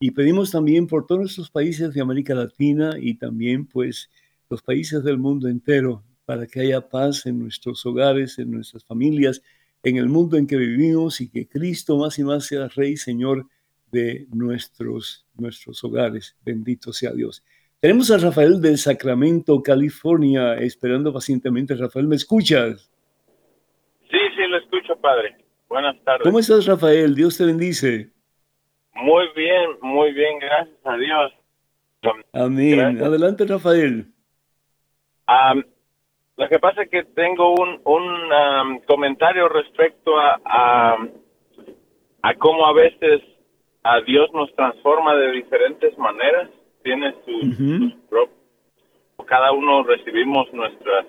[0.00, 4.10] Y pedimos también por todos nuestros países de América Latina y también pues
[4.48, 9.42] los países del mundo entero para que haya paz en nuestros hogares, en nuestras familias,
[9.82, 13.46] en el mundo en que vivimos y que Cristo más y más sea Rey, Señor
[13.90, 16.36] de nuestros, nuestros hogares.
[16.44, 17.42] Bendito sea Dios.
[17.80, 21.74] Tenemos a Rafael del Sacramento, California, esperando pacientemente.
[21.74, 22.90] Rafael, ¿me escuchas?
[24.10, 25.36] Sí, sí, lo escucho, padre.
[25.68, 26.22] Buenas tardes.
[26.24, 27.14] ¿Cómo estás, Rafael?
[27.14, 28.10] Dios te bendice.
[29.02, 31.32] Muy bien, muy bien, gracias a Dios.
[32.32, 32.76] Amén.
[32.76, 33.02] Gracias.
[33.02, 34.06] Adelante, Rafael.
[35.26, 35.64] Am,
[36.36, 40.96] lo que pasa es que tengo un, un am, comentario respecto a, a,
[42.22, 43.22] a cómo a veces
[43.82, 46.50] a Dios nos transforma de diferentes maneras.
[46.82, 47.78] Tiene sus, Ujú.
[47.78, 51.06] sus prop- cada uno recibimos nuestras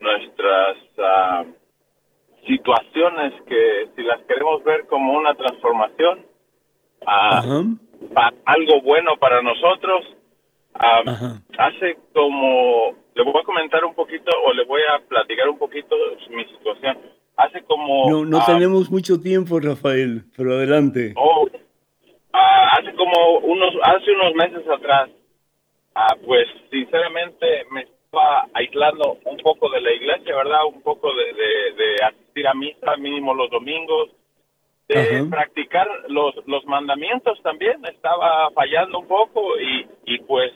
[0.00, 0.76] nuestras
[2.46, 6.26] situaciones que si las queremos ver como una transformación
[8.14, 10.04] pa- algo bueno para nosotros.
[10.76, 11.40] Ajá.
[11.56, 15.94] hace como, le voy a comentar un poquito o le voy a platicar un poquito
[16.30, 16.98] mi situación.
[17.36, 18.10] Hace como...
[18.10, 21.14] No, no ah, tenemos mucho tiempo, Rafael, pero adelante.
[21.16, 21.46] oh,
[22.32, 25.10] hace como unos, hace unos meses atrás,
[26.24, 30.64] pues sinceramente me estaba aislando un poco de la iglesia, ¿verdad?
[30.66, 34.10] Un poco de, de, de asistir a misa mínimo los domingos,
[34.88, 35.30] de Ajá.
[35.30, 40.52] practicar los, los mandamientos también, estaba fallando un poco y, y pues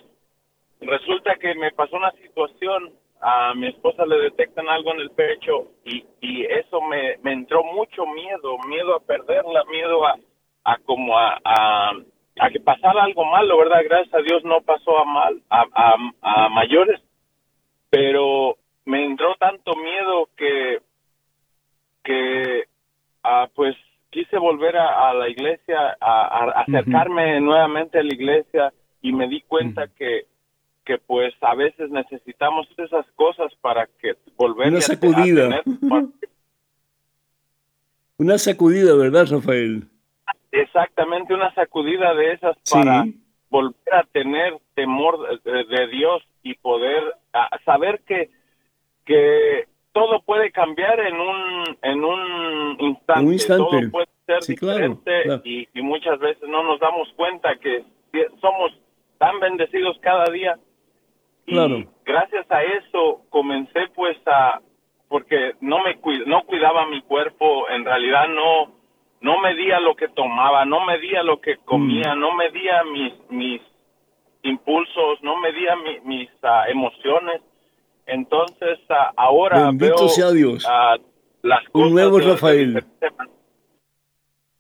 [0.81, 5.73] resulta que me pasó una situación, a mi esposa le detectan algo en el pecho
[5.85, 10.17] y, y eso me, me entró mucho miedo, miedo a perderla, miedo a,
[10.65, 11.93] a como a, a,
[12.39, 13.81] a que pasara algo malo, ¿verdad?
[13.85, 17.01] Gracias a Dios no pasó a mal, a, a, a mayores,
[17.91, 20.79] pero me entró tanto miedo que,
[22.05, 22.65] que
[23.25, 23.75] ah, pues
[24.11, 29.29] quise volver a, a la iglesia, a, a acercarme nuevamente a la iglesia y me
[29.29, 30.27] di cuenta que
[30.85, 35.63] que pues a veces necesitamos esas cosas para que volver Una a- a sacudida.
[35.63, 36.09] tener-
[38.17, 39.85] Una sacudida, ¿verdad, Rafael?
[40.51, 42.75] exactamente una sacudida de esas Sí.
[42.75, 43.05] para
[43.51, 47.03] volver a tener temor de, de Dios y poder
[47.35, 48.31] ah, saber que
[49.05, 53.65] que todo puede cambiar en un en un instante, un instante.
[53.65, 55.43] todo puede ser Sí, diferente claro.
[55.45, 57.85] Y, y muchas veces no nos damos cuenta que
[58.41, 58.73] somos
[59.19, 60.59] tan bendecidos cada día
[61.47, 61.85] y Claro.
[62.05, 64.61] gracias a eso comencé pues a
[65.09, 68.77] porque no me cuid- no cuidaba mi cuerpo en realidad no
[69.21, 72.21] no medía lo que tomaba no medía lo que comía Mm.
[72.21, 73.63] no medía mis mis
[74.43, 77.41] impulsos no medía mi- mis ah, emociones
[78.09, 80.65] entonces ah, ahora Bendito veo sea Dios.
[80.69, 80.97] ah,
[81.43, 82.75] las Un nuevo Rafael.
[82.75, 82.87] manera.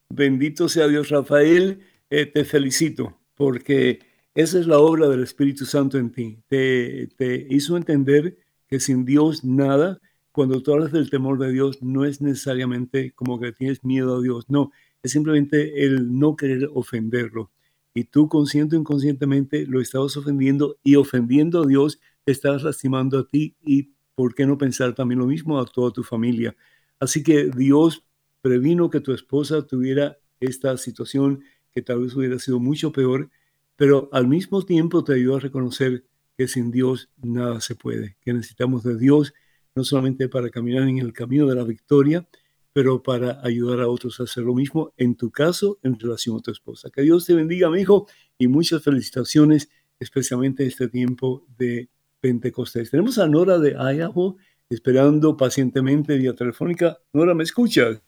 [0.08, 1.80] bendito sea Dios, Rafael,
[2.10, 4.00] eh, te felicito porque
[4.34, 6.38] esa es la obra del Espíritu Santo en ti.
[6.48, 8.36] Te, te hizo entender
[8.68, 10.00] que sin Dios nada,
[10.32, 14.20] cuando tú hablas del temor de Dios, no es necesariamente como que tienes miedo a
[14.22, 14.70] Dios, no,
[15.02, 17.50] es simplemente el no querer ofenderlo.
[17.94, 23.26] Y tú consciente o inconscientemente lo estabas ofendiendo y ofendiendo a Dios, estabas lastimando a
[23.26, 26.56] ti y por qué no pensar también lo mismo a toda tu familia.
[26.98, 28.04] Así que Dios
[28.40, 33.30] previno que tu esposa tuviera esta situación que tal vez hubiera sido mucho peor,
[33.76, 36.04] pero al mismo tiempo te ayudó a reconocer
[36.36, 39.34] que sin Dios nada se puede, que necesitamos de Dios
[39.74, 42.28] no solamente para caminar en el camino de la victoria,
[42.72, 46.40] pero para ayudar a otros a hacer lo mismo, en tu caso, en relación a
[46.40, 46.90] tu esposa.
[46.90, 49.68] Que Dios te bendiga, mi hijo, y muchas felicitaciones,
[50.00, 51.88] especialmente en este tiempo de
[52.20, 52.90] Pentecostés.
[52.90, 54.36] Tenemos a Nora de Idaho
[54.70, 56.98] esperando pacientemente vía telefónica.
[57.12, 58.02] Nora, ¿me escuchas?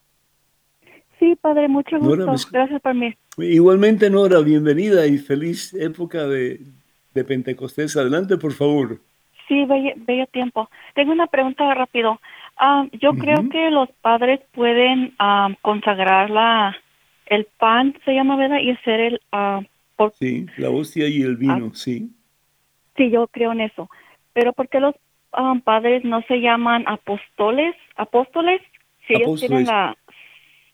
[1.19, 2.51] Sí, padre, mucho gusto.
[2.51, 3.15] Gracias por mí.
[3.39, 6.61] Igualmente, Nora, bienvenida y feliz época de,
[7.15, 7.97] de Pentecostés.
[7.97, 9.01] Adelante, por favor.
[9.49, 10.71] Sí, bello, tiempo.
[10.95, 12.21] Tengo una pregunta rápido.
[12.57, 16.77] Ah, yo creo que los padres pueden ah, consagrar la,
[17.27, 18.59] el pan, se llama, ¿verdad?
[18.61, 19.21] Y hacer el...
[19.33, 22.11] Uh, sí, la hostia y el vino, sí.
[22.97, 23.91] Sí, yo creo en eso.
[24.33, 24.95] Pero ¿por qué los
[25.65, 27.75] padres no se llaman apóstoles?
[27.97, 28.61] ¿Apóstoles?
[29.07, 29.97] Si ellos tienen la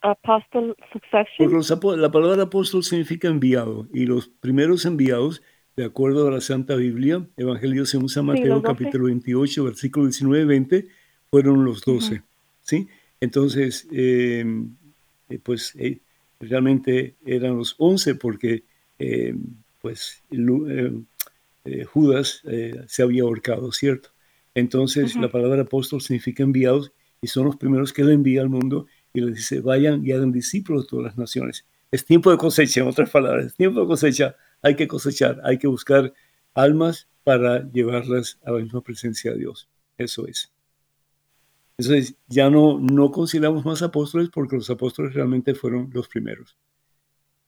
[0.03, 2.01] apostle succession.
[2.01, 5.43] la palabra apóstol significa enviado y los primeros enviados,
[5.77, 10.89] de acuerdo a la Santa Biblia, Evangelio según San Mateo, capítulo 28, versículo 19-20,
[11.31, 12.23] fueron los doce.
[12.63, 12.89] ¿sí?
[13.21, 14.75] Entonces, em,
[15.29, 16.01] eh, pues eh,
[16.41, 18.65] realmente eran los once porque
[18.99, 19.43] em,
[19.83, 20.25] pues
[21.67, 22.43] eh, Judas
[22.87, 24.11] se había ahorcado, ¿cierto?
[24.55, 28.87] Entonces, la palabra apóstol significa enviados y son los primeros que le envía al mundo
[29.13, 31.67] y les dice, vayan y hagan discípulos de todas las naciones.
[31.91, 35.59] Es tiempo de cosecha, en otras palabras, es tiempo de cosecha, hay que cosechar, hay
[35.59, 36.13] que buscar
[36.55, 39.69] almas para llevarlas a la misma presencia de Dios.
[39.99, 40.53] Eso es.
[41.79, 46.57] Entonces ya no, no consideramos más apóstoles porque los apóstoles realmente fueron los primeros.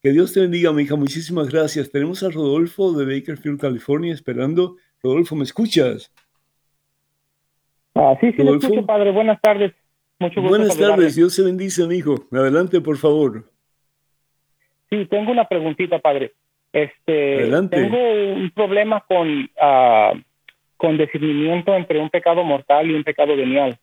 [0.03, 0.97] Que Dios te bendiga, mi hija.
[0.97, 1.91] Muchísimas gracias.
[1.91, 4.77] Tenemos a Rodolfo de Bakerfield, California, esperando.
[5.03, 6.13] Rodolfo, ¿me escuchas?
[7.95, 9.11] Ah, sí, sí, escucho, padre.
[9.11, 9.73] Buenas tardes.
[10.37, 12.17] Buenas tardes, Dios se bendice, hijo.
[12.33, 13.45] Adelante, por favor.
[14.91, 16.33] Sí, tengo una preguntita, padre.
[16.73, 17.99] Este, Tengo
[18.35, 20.21] un problema con, uh,
[20.77, 23.79] con discernimiento entre un pecado mortal y un pecado venial.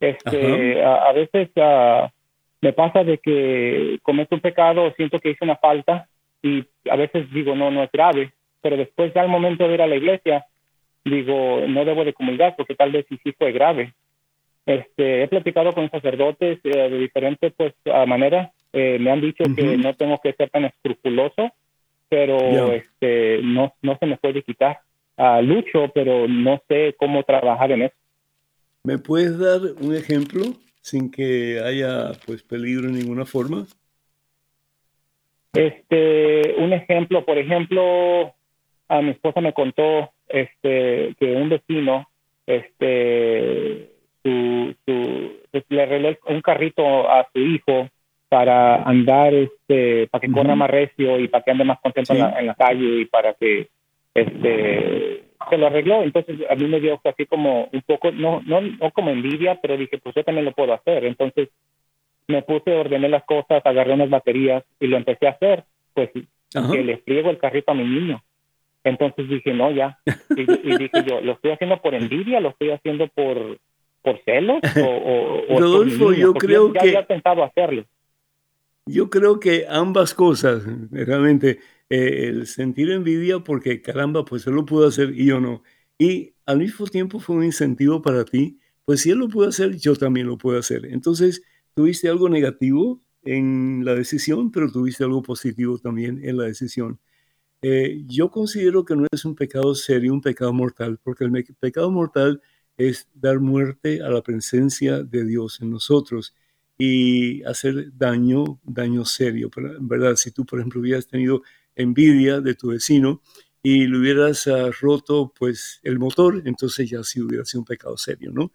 [0.00, 2.08] Este, a, veces uh,
[2.60, 6.08] me pasa de que cometo un pecado, siento que hice una falta
[6.42, 9.82] y a veces digo, no, no es grave, pero después ya al momento de ir
[9.82, 10.46] a la iglesia,
[11.04, 13.94] digo, no debo de comulgar porque tal vez sí, sí fue grave.
[14.64, 17.72] Este, he platicado con sacerdotes eh, de diferentes pues,
[18.06, 18.50] maneras.
[18.72, 21.52] Eh, me han dicho que no tengo que ser tan escrupuloso,
[22.08, 24.80] pero este, no, no se me puede quitar.
[25.16, 27.94] a lucho, pero no sé cómo trabajar en eso.
[28.82, 30.42] ¿Me puedes dar un ejemplo
[30.86, 33.66] sin que haya pues peligro en ninguna forma?
[35.52, 38.32] Este, un ejemplo, por ejemplo,
[38.86, 42.08] a mi esposa me contó este que un vecino
[42.46, 43.90] este
[44.22, 44.76] su,
[45.50, 47.88] pues, le arregló un carrito a su hijo
[48.28, 52.46] para andar, este, para que corra más recio y para que ande más contento en,
[52.46, 53.68] la, calle y para que,
[54.14, 56.02] este, se lo arregló.
[56.02, 59.76] Entonces a mí me dio así como un poco, no, no, no como envidia, pero
[59.76, 61.04] dije, pues yo también lo puedo hacer.
[61.04, 61.48] Entonces
[62.28, 65.64] me puse, ordené las cosas, agarré unas baterías y lo empecé a hacer.
[65.94, 68.22] Pues que le friego el carrito a mi niño.
[68.84, 69.98] Entonces dije, no, ya.
[70.36, 72.40] Y, y, dije yo, ¿lo estoy haciendo por envidia?
[72.40, 73.58] ¿Lo estoy haciendo por,
[74.06, 77.84] por celos o, Rodolfo, yo creo que ya pensado hacerlo.
[78.86, 80.62] Yo creo que ambas cosas,
[80.92, 81.58] realmente,
[81.90, 85.62] eh, el sentir envidia porque caramba, pues él lo pudo hacer y yo no.
[85.98, 89.76] Y al mismo tiempo fue un incentivo para ti, pues si él lo pudo hacer,
[89.76, 90.86] yo también lo puedo hacer.
[90.86, 91.42] Entonces,
[91.74, 97.00] tuviste algo negativo en la decisión, pero tuviste algo positivo también en la decisión.
[97.62, 101.90] Eh, yo considero que no es un pecado serio, un pecado mortal, porque el pecado
[101.90, 102.40] mortal
[102.76, 106.34] es dar muerte a la presencia de Dios en nosotros
[106.78, 109.50] y hacer daño, daño serio.
[109.80, 110.16] ¿Verdad?
[110.16, 111.42] Si tú, por ejemplo, hubieras tenido
[111.76, 113.22] envidia de tu vecino
[113.62, 117.96] y le hubieras ah, roto pues el motor, entonces ya sí hubiera sido un pecado
[117.96, 118.52] serio, ¿no?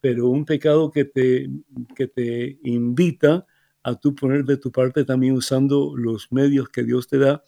[0.00, 1.48] Pero un pecado que te,
[1.94, 3.46] que te invita
[3.82, 7.44] a tú poner de tu parte también usando los medios que Dios te da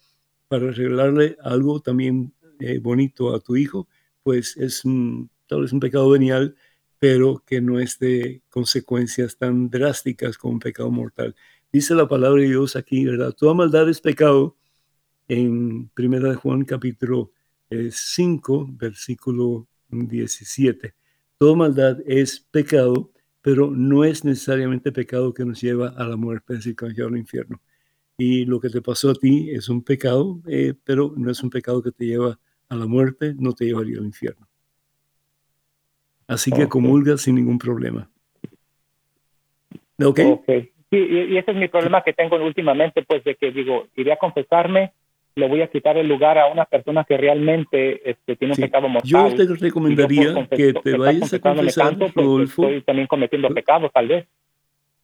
[0.49, 3.89] para arreglarle algo también eh, bonito a tu hijo,
[4.23, 6.55] pues es un tal vez un pecado venial,
[6.99, 11.35] pero que no es de consecuencias tan drásticas como un pecado mortal.
[11.73, 13.33] Dice la palabra de Dios aquí, ¿verdad?
[13.33, 14.57] Toda maldad es pecado
[15.29, 17.33] en 1 Juan capítulo
[17.71, 20.95] 5, eh, versículo 17.
[21.39, 23.11] Toda maldad es pecado,
[23.43, 26.95] pero no es necesariamente pecado que nos lleva a la muerte, es decir, que nos
[26.95, 27.61] lleva al infierno.
[28.19, 31.51] Y lo que te pasó a ti es un pecado, eh, pero no es un
[31.51, 34.47] pecado que te lleva a la muerte, no te llevaría al infierno.
[36.27, 38.11] Así que comulga sin ningún problema.
[40.05, 40.21] ¿Ok?
[40.91, 44.19] Sí, y, ese es mi problema que tengo últimamente, pues de que digo, iré a
[44.19, 44.93] confesarme,
[45.37, 48.89] le voy a quitar el lugar a una persona que realmente este, tiene un pecado
[48.89, 49.37] mortal.
[49.37, 52.65] Yo te recomendaría que te vayas a confesar, pues, Rodolfo.
[52.65, 54.27] estoy también cometiendo pecados, tal vez.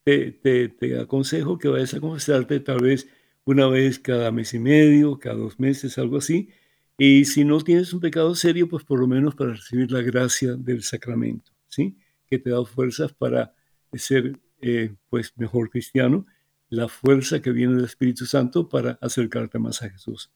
[0.04, 3.08] Te, te, te, aconsejo que vayas a confesarte tal vez
[3.44, 6.48] una vez cada mes y medio, cada dos meses, algo así.
[6.96, 10.54] Y si no tienes un pecado serio, pues por lo menos para recibir la gracia
[10.54, 11.96] del sacramento, ¿sí?
[12.26, 13.52] Que te da fuerzas para
[13.92, 16.24] ser eh, pues mejor cristiano,
[16.72, 20.32] la fuerza que viene del Espíritu Santo para acercarte más a Jesús.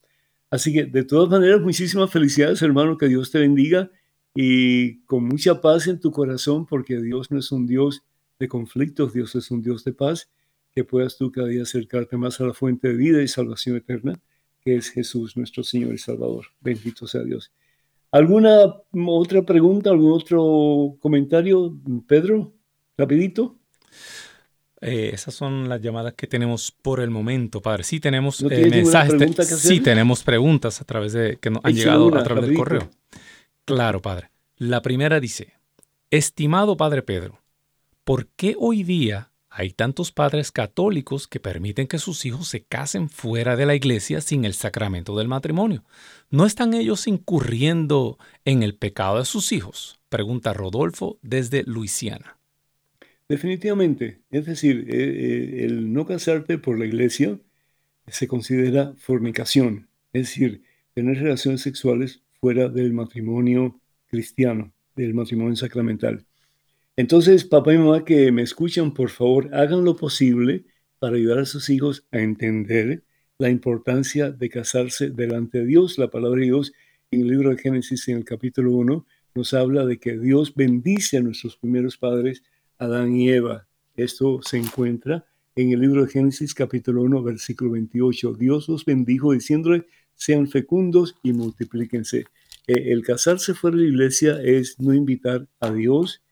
[0.51, 3.91] Así que de todas maneras, muchísimas felicidades hermano, que Dios te bendiga
[4.35, 8.05] y con mucha paz en tu corazón, porque Dios no es un Dios
[8.39, 10.31] de conflictos, Dios es un Dios de paz,
[10.73, 14.21] que puedas tú cada día acercarte más a la fuente de vida y salvación eterna,
[14.61, 16.49] que es Jesús, nuestro Señor y Salvador.
[16.61, 17.51] Bendito sea Dios.
[18.11, 18.75] ¿Alguna
[19.07, 21.75] otra pregunta, algún otro comentario,
[22.07, 22.53] Pedro?
[22.99, 23.59] Rapidito.
[24.81, 27.83] Eh, esas son las llamadas que tenemos por el momento, padre.
[27.83, 32.23] Sí tenemos eh, mensajes, sí tenemos preguntas a través de que nos han llegado a
[32.23, 32.91] través del correo.
[33.65, 34.31] Claro, padre.
[34.57, 35.55] La primera dice:
[36.11, 37.41] Estimado padre Pedro,
[38.05, 43.09] ¿por qué hoy día hay tantos padres católicos que permiten que sus hijos se casen
[43.09, 45.85] fuera de la iglesia sin el sacramento del matrimonio?
[46.29, 50.01] ¿No están ellos incurriendo en el pecado de sus hijos?
[50.11, 52.36] Pregunta Rodolfo desde Luisiana.
[53.29, 54.21] Definitivamente.
[54.31, 57.39] Es decir, eh, eh, el no casarte por la iglesia
[58.07, 60.63] se considera fornicación, es decir,
[60.95, 66.25] tener relaciones sexuales fuera del matrimonio cristiano, del matrimonio sacramental.
[66.97, 70.65] Entonces, papá y mamá que me escuchan, por favor, hagan lo posible
[70.99, 73.03] para ayudar a sus hijos a entender
[73.39, 75.99] la importancia de casarse delante de Dios.
[75.99, 76.73] La palabra de Dios
[77.11, 81.19] en el libro de Génesis, en el capítulo 1, nos habla de que Dios bendice
[81.19, 82.43] a nuestros primeros padres
[82.79, 83.67] Adán y Eva.
[83.97, 85.25] Esto se encuentra
[85.55, 88.35] en el libro de Génesis capítulo 1, versículo 28.
[88.35, 92.27] Dios los bendijo diciéndole, sean fecundos y multiplíquense.
[92.67, 96.23] Eh, el casarse fuera de la iglesia es no invitar a Dios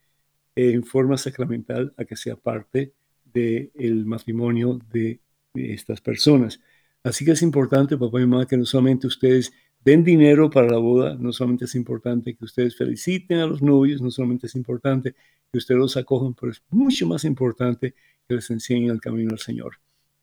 [0.57, 2.93] eh, en forma sacramental a que sea parte
[3.33, 5.21] del matrimonio de,
[5.55, 6.61] de estas personas.
[7.03, 9.53] Así que es importante, papá y mamá, que no solamente ustedes
[9.85, 14.01] den dinero para la boda, no solamente es importante que ustedes feliciten a los novios,
[14.01, 15.15] no solamente es importante
[15.53, 17.95] que ustedes los acojan, pero es mucho más importante
[18.27, 19.75] que les enseñen el camino al Señor.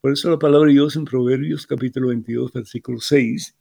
[0.01, 3.55] Por eso la palabra de Dios en Proverbios capítulo 22, versículo 6,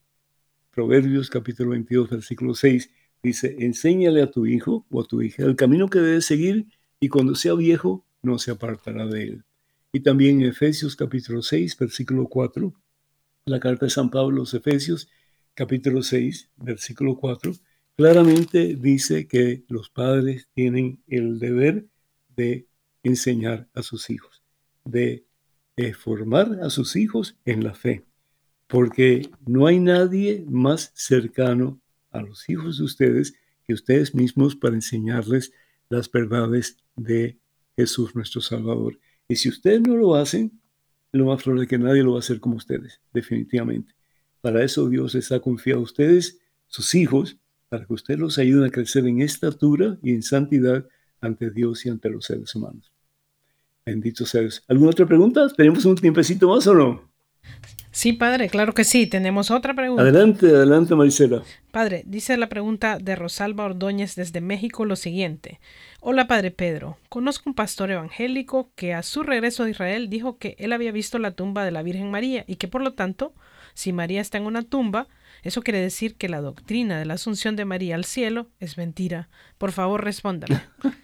[0.70, 2.90] Proverbios capítulo 22, versículo 6,
[3.22, 6.66] dice, enséñale a tu hijo o a tu hija el camino que debe seguir
[6.98, 9.44] y cuando sea viejo no se apartará de él.
[9.92, 12.72] Y también en Efesios capítulo 6, versículo 4,
[13.44, 15.08] la carta de San Pablo a los Efesios,
[15.54, 17.52] capítulo 6, versículo 4,
[17.96, 21.86] claramente dice que los padres tienen el deber
[22.36, 22.66] de
[23.02, 24.42] enseñar a sus hijos,
[24.84, 25.24] de
[25.98, 28.04] formar a sus hijos en la fe,
[28.66, 31.80] porque no hay nadie más cercano
[32.10, 33.34] a los hijos de ustedes
[33.66, 35.52] que ustedes mismos para enseñarles
[35.88, 37.38] las verdades de
[37.76, 38.98] Jesús nuestro Salvador.
[39.28, 40.60] Y si ustedes no lo hacen,
[41.12, 43.94] lo más probable es que nadie lo va a hacer como ustedes, definitivamente.
[44.40, 47.36] Para eso Dios les ha confiado a ustedes, sus hijos,
[47.68, 50.84] para que ustedes los ayuden a crecer en estatura y en santidad
[51.20, 52.90] ante Dios y ante los seres humanos.
[53.84, 54.62] Bendito seres.
[54.68, 55.48] ¿Alguna otra pregunta?
[55.56, 57.10] ¿Tenemos un tiempecito más o no?
[57.92, 59.06] Sí, padre, claro que sí.
[59.06, 60.02] Tenemos otra pregunta.
[60.02, 61.42] Adelante, adelante, Marisela.
[61.72, 65.60] Padre, dice la pregunta de Rosalba Ordóñez desde México lo siguiente.
[66.00, 66.98] Hola, padre Pedro.
[67.08, 71.18] Conozco un pastor evangélico que a su regreso a Israel dijo que él había visto
[71.18, 73.34] la tumba de la Virgen María y que por lo tanto
[73.74, 75.08] si María está en una tumba,
[75.42, 79.28] eso quiere decir que la doctrina de la asunción de María al cielo es mentira.
[79.58, 80.60] Por favor, respóndame.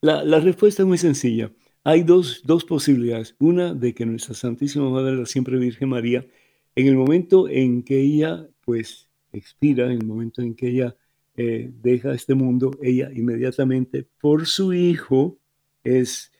[0.00, 1.50] La, respuesta es muy sencilla.
[1.82, 3.36] Hay dos, dos, posibilidades.
[3.38, 6.26] Una de que nuestra Santísima Madre, la siempre Virgen María,
[6.74, 10.94] en el momento en que ella, pues, expira, en el momento en que ella
[11.36, 15.38] eh, deja este mundo, ella inmediatamente, por su Hijo,
[15.84, 16.30] es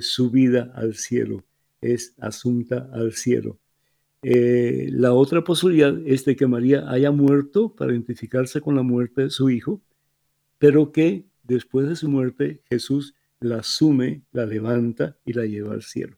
[0.00, 1.44] subida al cielo,
[1.82, 3.58] es asunta al cielo.
[4.26, 9.22] Eh, la otra posibilidad es de que María haya muerto para identificarse con la muerte
[9.24, 9.82] de su hijo,
[10.58, 15.82] pero que después de su muerte Jesús la asume, la levanta y la lleva al
[15.82, 16.16] cielo.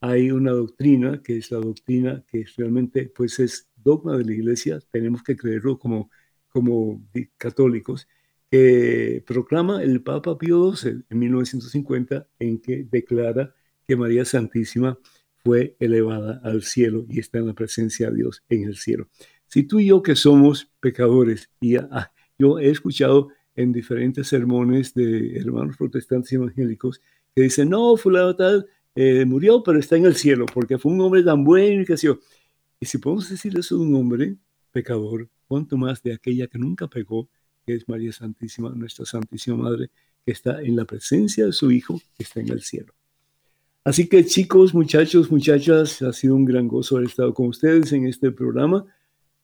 [0.00, 4.78] hay una doctrina que es la doctrina que realmente pues es dogma de la iglesia,
[4.92, 6.10] tenemos que creerlo como,
[6.48, 7.02] como
[7.38, 8.06] católicos,
[8.50, 13.54] que proclama el Papa Pío XII en 1950 en que declara
[13.86, 14.98] que María Santísima
[15.46, 19.06] fue elevada al cielo y está en la presencia de Dios en el cielo.
[19.46, 24.92] Si tú y yo que somos pecadores, y ah, yo he escuchado en diferentes sermones
[24.92, 27.00] de hermanos protestantes evangélicos
[27.32, 28.66] que dicen, no, fulano tal
[28.96, 31.94] eh, murió, pero está en el cielo, porque fue un hombre tan bueno y que.
[32.80, 34.34] Y si podemos decir eso de un hombre
[34.72, 37.28] pecador, cuanto más de aquella que nunca pecó,
[37.64, 39.90] que es María Santísima, nuestra Santísima Madre,
[40.24, 42.96] que está en la presencia de su Hijo, que está en el cielo.
[43.86, 48.08] Así que chicos, muchachos, muchachas, ha sido un gran gozo haber estado con ustedes en
[48.08, 48.84] este programa,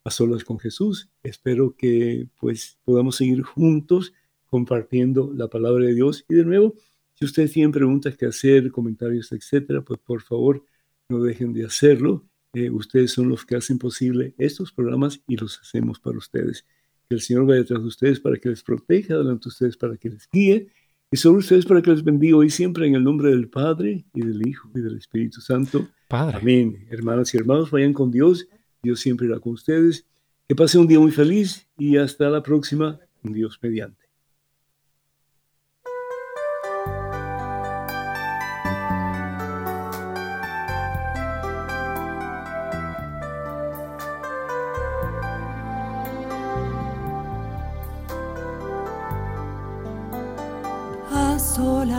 [0.02, 1.08] A Solas con Jesús.
[1.22, 4.12] Espero que pues podamos seguir juntos
[4.46, 6.24] compartiendo la palabra de Dios.
[6.28, 6.74] Y de nuevo,
[7.14, 10.64] si ustedes tienen preguntas que hacer, comentarios, etcétera, pues por favor
[11.08, 12.24] no dejen de hacerlo.
[12.52, 16.66] Eh, ustedes son los que hacen posible estos programas y los hacemos para ustedes.
[17.08, 19.96] Que el Señor vaya detrás de ustedes para que les proteja, delante de ustedes para
[19.96, 20.66] que les guíe
[21.12, 24.20] y sobre ustedes para que les bendiga hoy siempre en el nombre del Padre y
[24.22, 25.86] del Hijo y del Espíritu Santo.
[26.08, 26.38] Padre.
[26.38, 26.86] Amén.
[26.90, 28.48] Hermanas y hermanos, vayan con Dios.
[28.82, 30.06] Dios siempre irá con ustedes.
[30.48, 32.98] Que pasen un día muy feliz y hasta la próxima.
[33.22, 34.01] Dios mediante.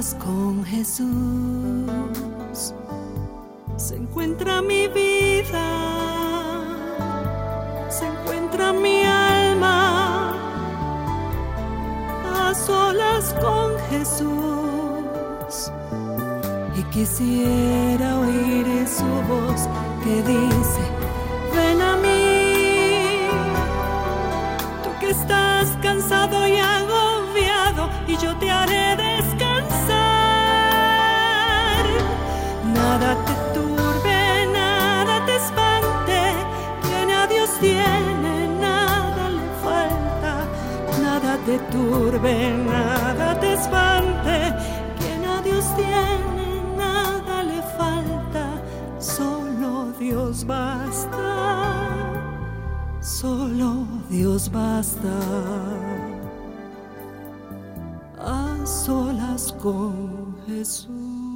[0.00, 1.06] Con Jesús.
[3.76, 5.66] Se encuentra mi vida,
[7.90, 10.32] se encuentra mi alma.
[12.34, 15.70] A solas con Jesús.
[16.76, 19.68] Y quisiera oír su voz
[20.02, 20.82] que dice,
[21.54, 23.28] ven a mí,
[24.82, 26.56] tú que estás cansado y
[42.00, 42.34] turbe,
[42.66, 44.36] nada te espante,
[44.98, 48.44] quien a Dios tiene, nada le falta.
[48.98, 51.28] Solo Dios basta,
[53.00, 55.16] solo Dios basta.
[58.18, 61.29] A solas con Jesús.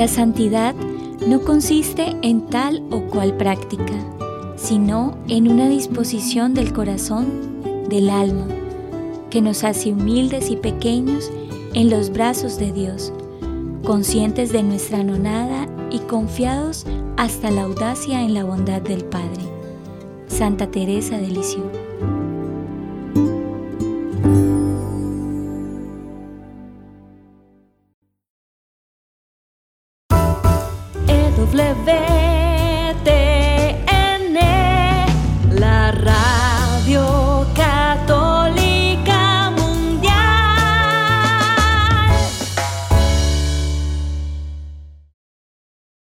[0.00, 0.74] La santidad
[1.26, 3.92] no consiste en tal o cual práctica,
[4.56, 7.26] sino en una disposición del corazón,
[7.90, 8.46] del alma,
[9.28, 11.30] que nos hace humildes y pequeños
[11.74, 13.12] en los brazos de Dios,
[13.84, 16.86] conscientes de nuestra nonada y confiados
[17.18, 19.42] hasta la audacia en la bondad del Padre.
[20.28, 21.89] Santa Teresa de Lisieux.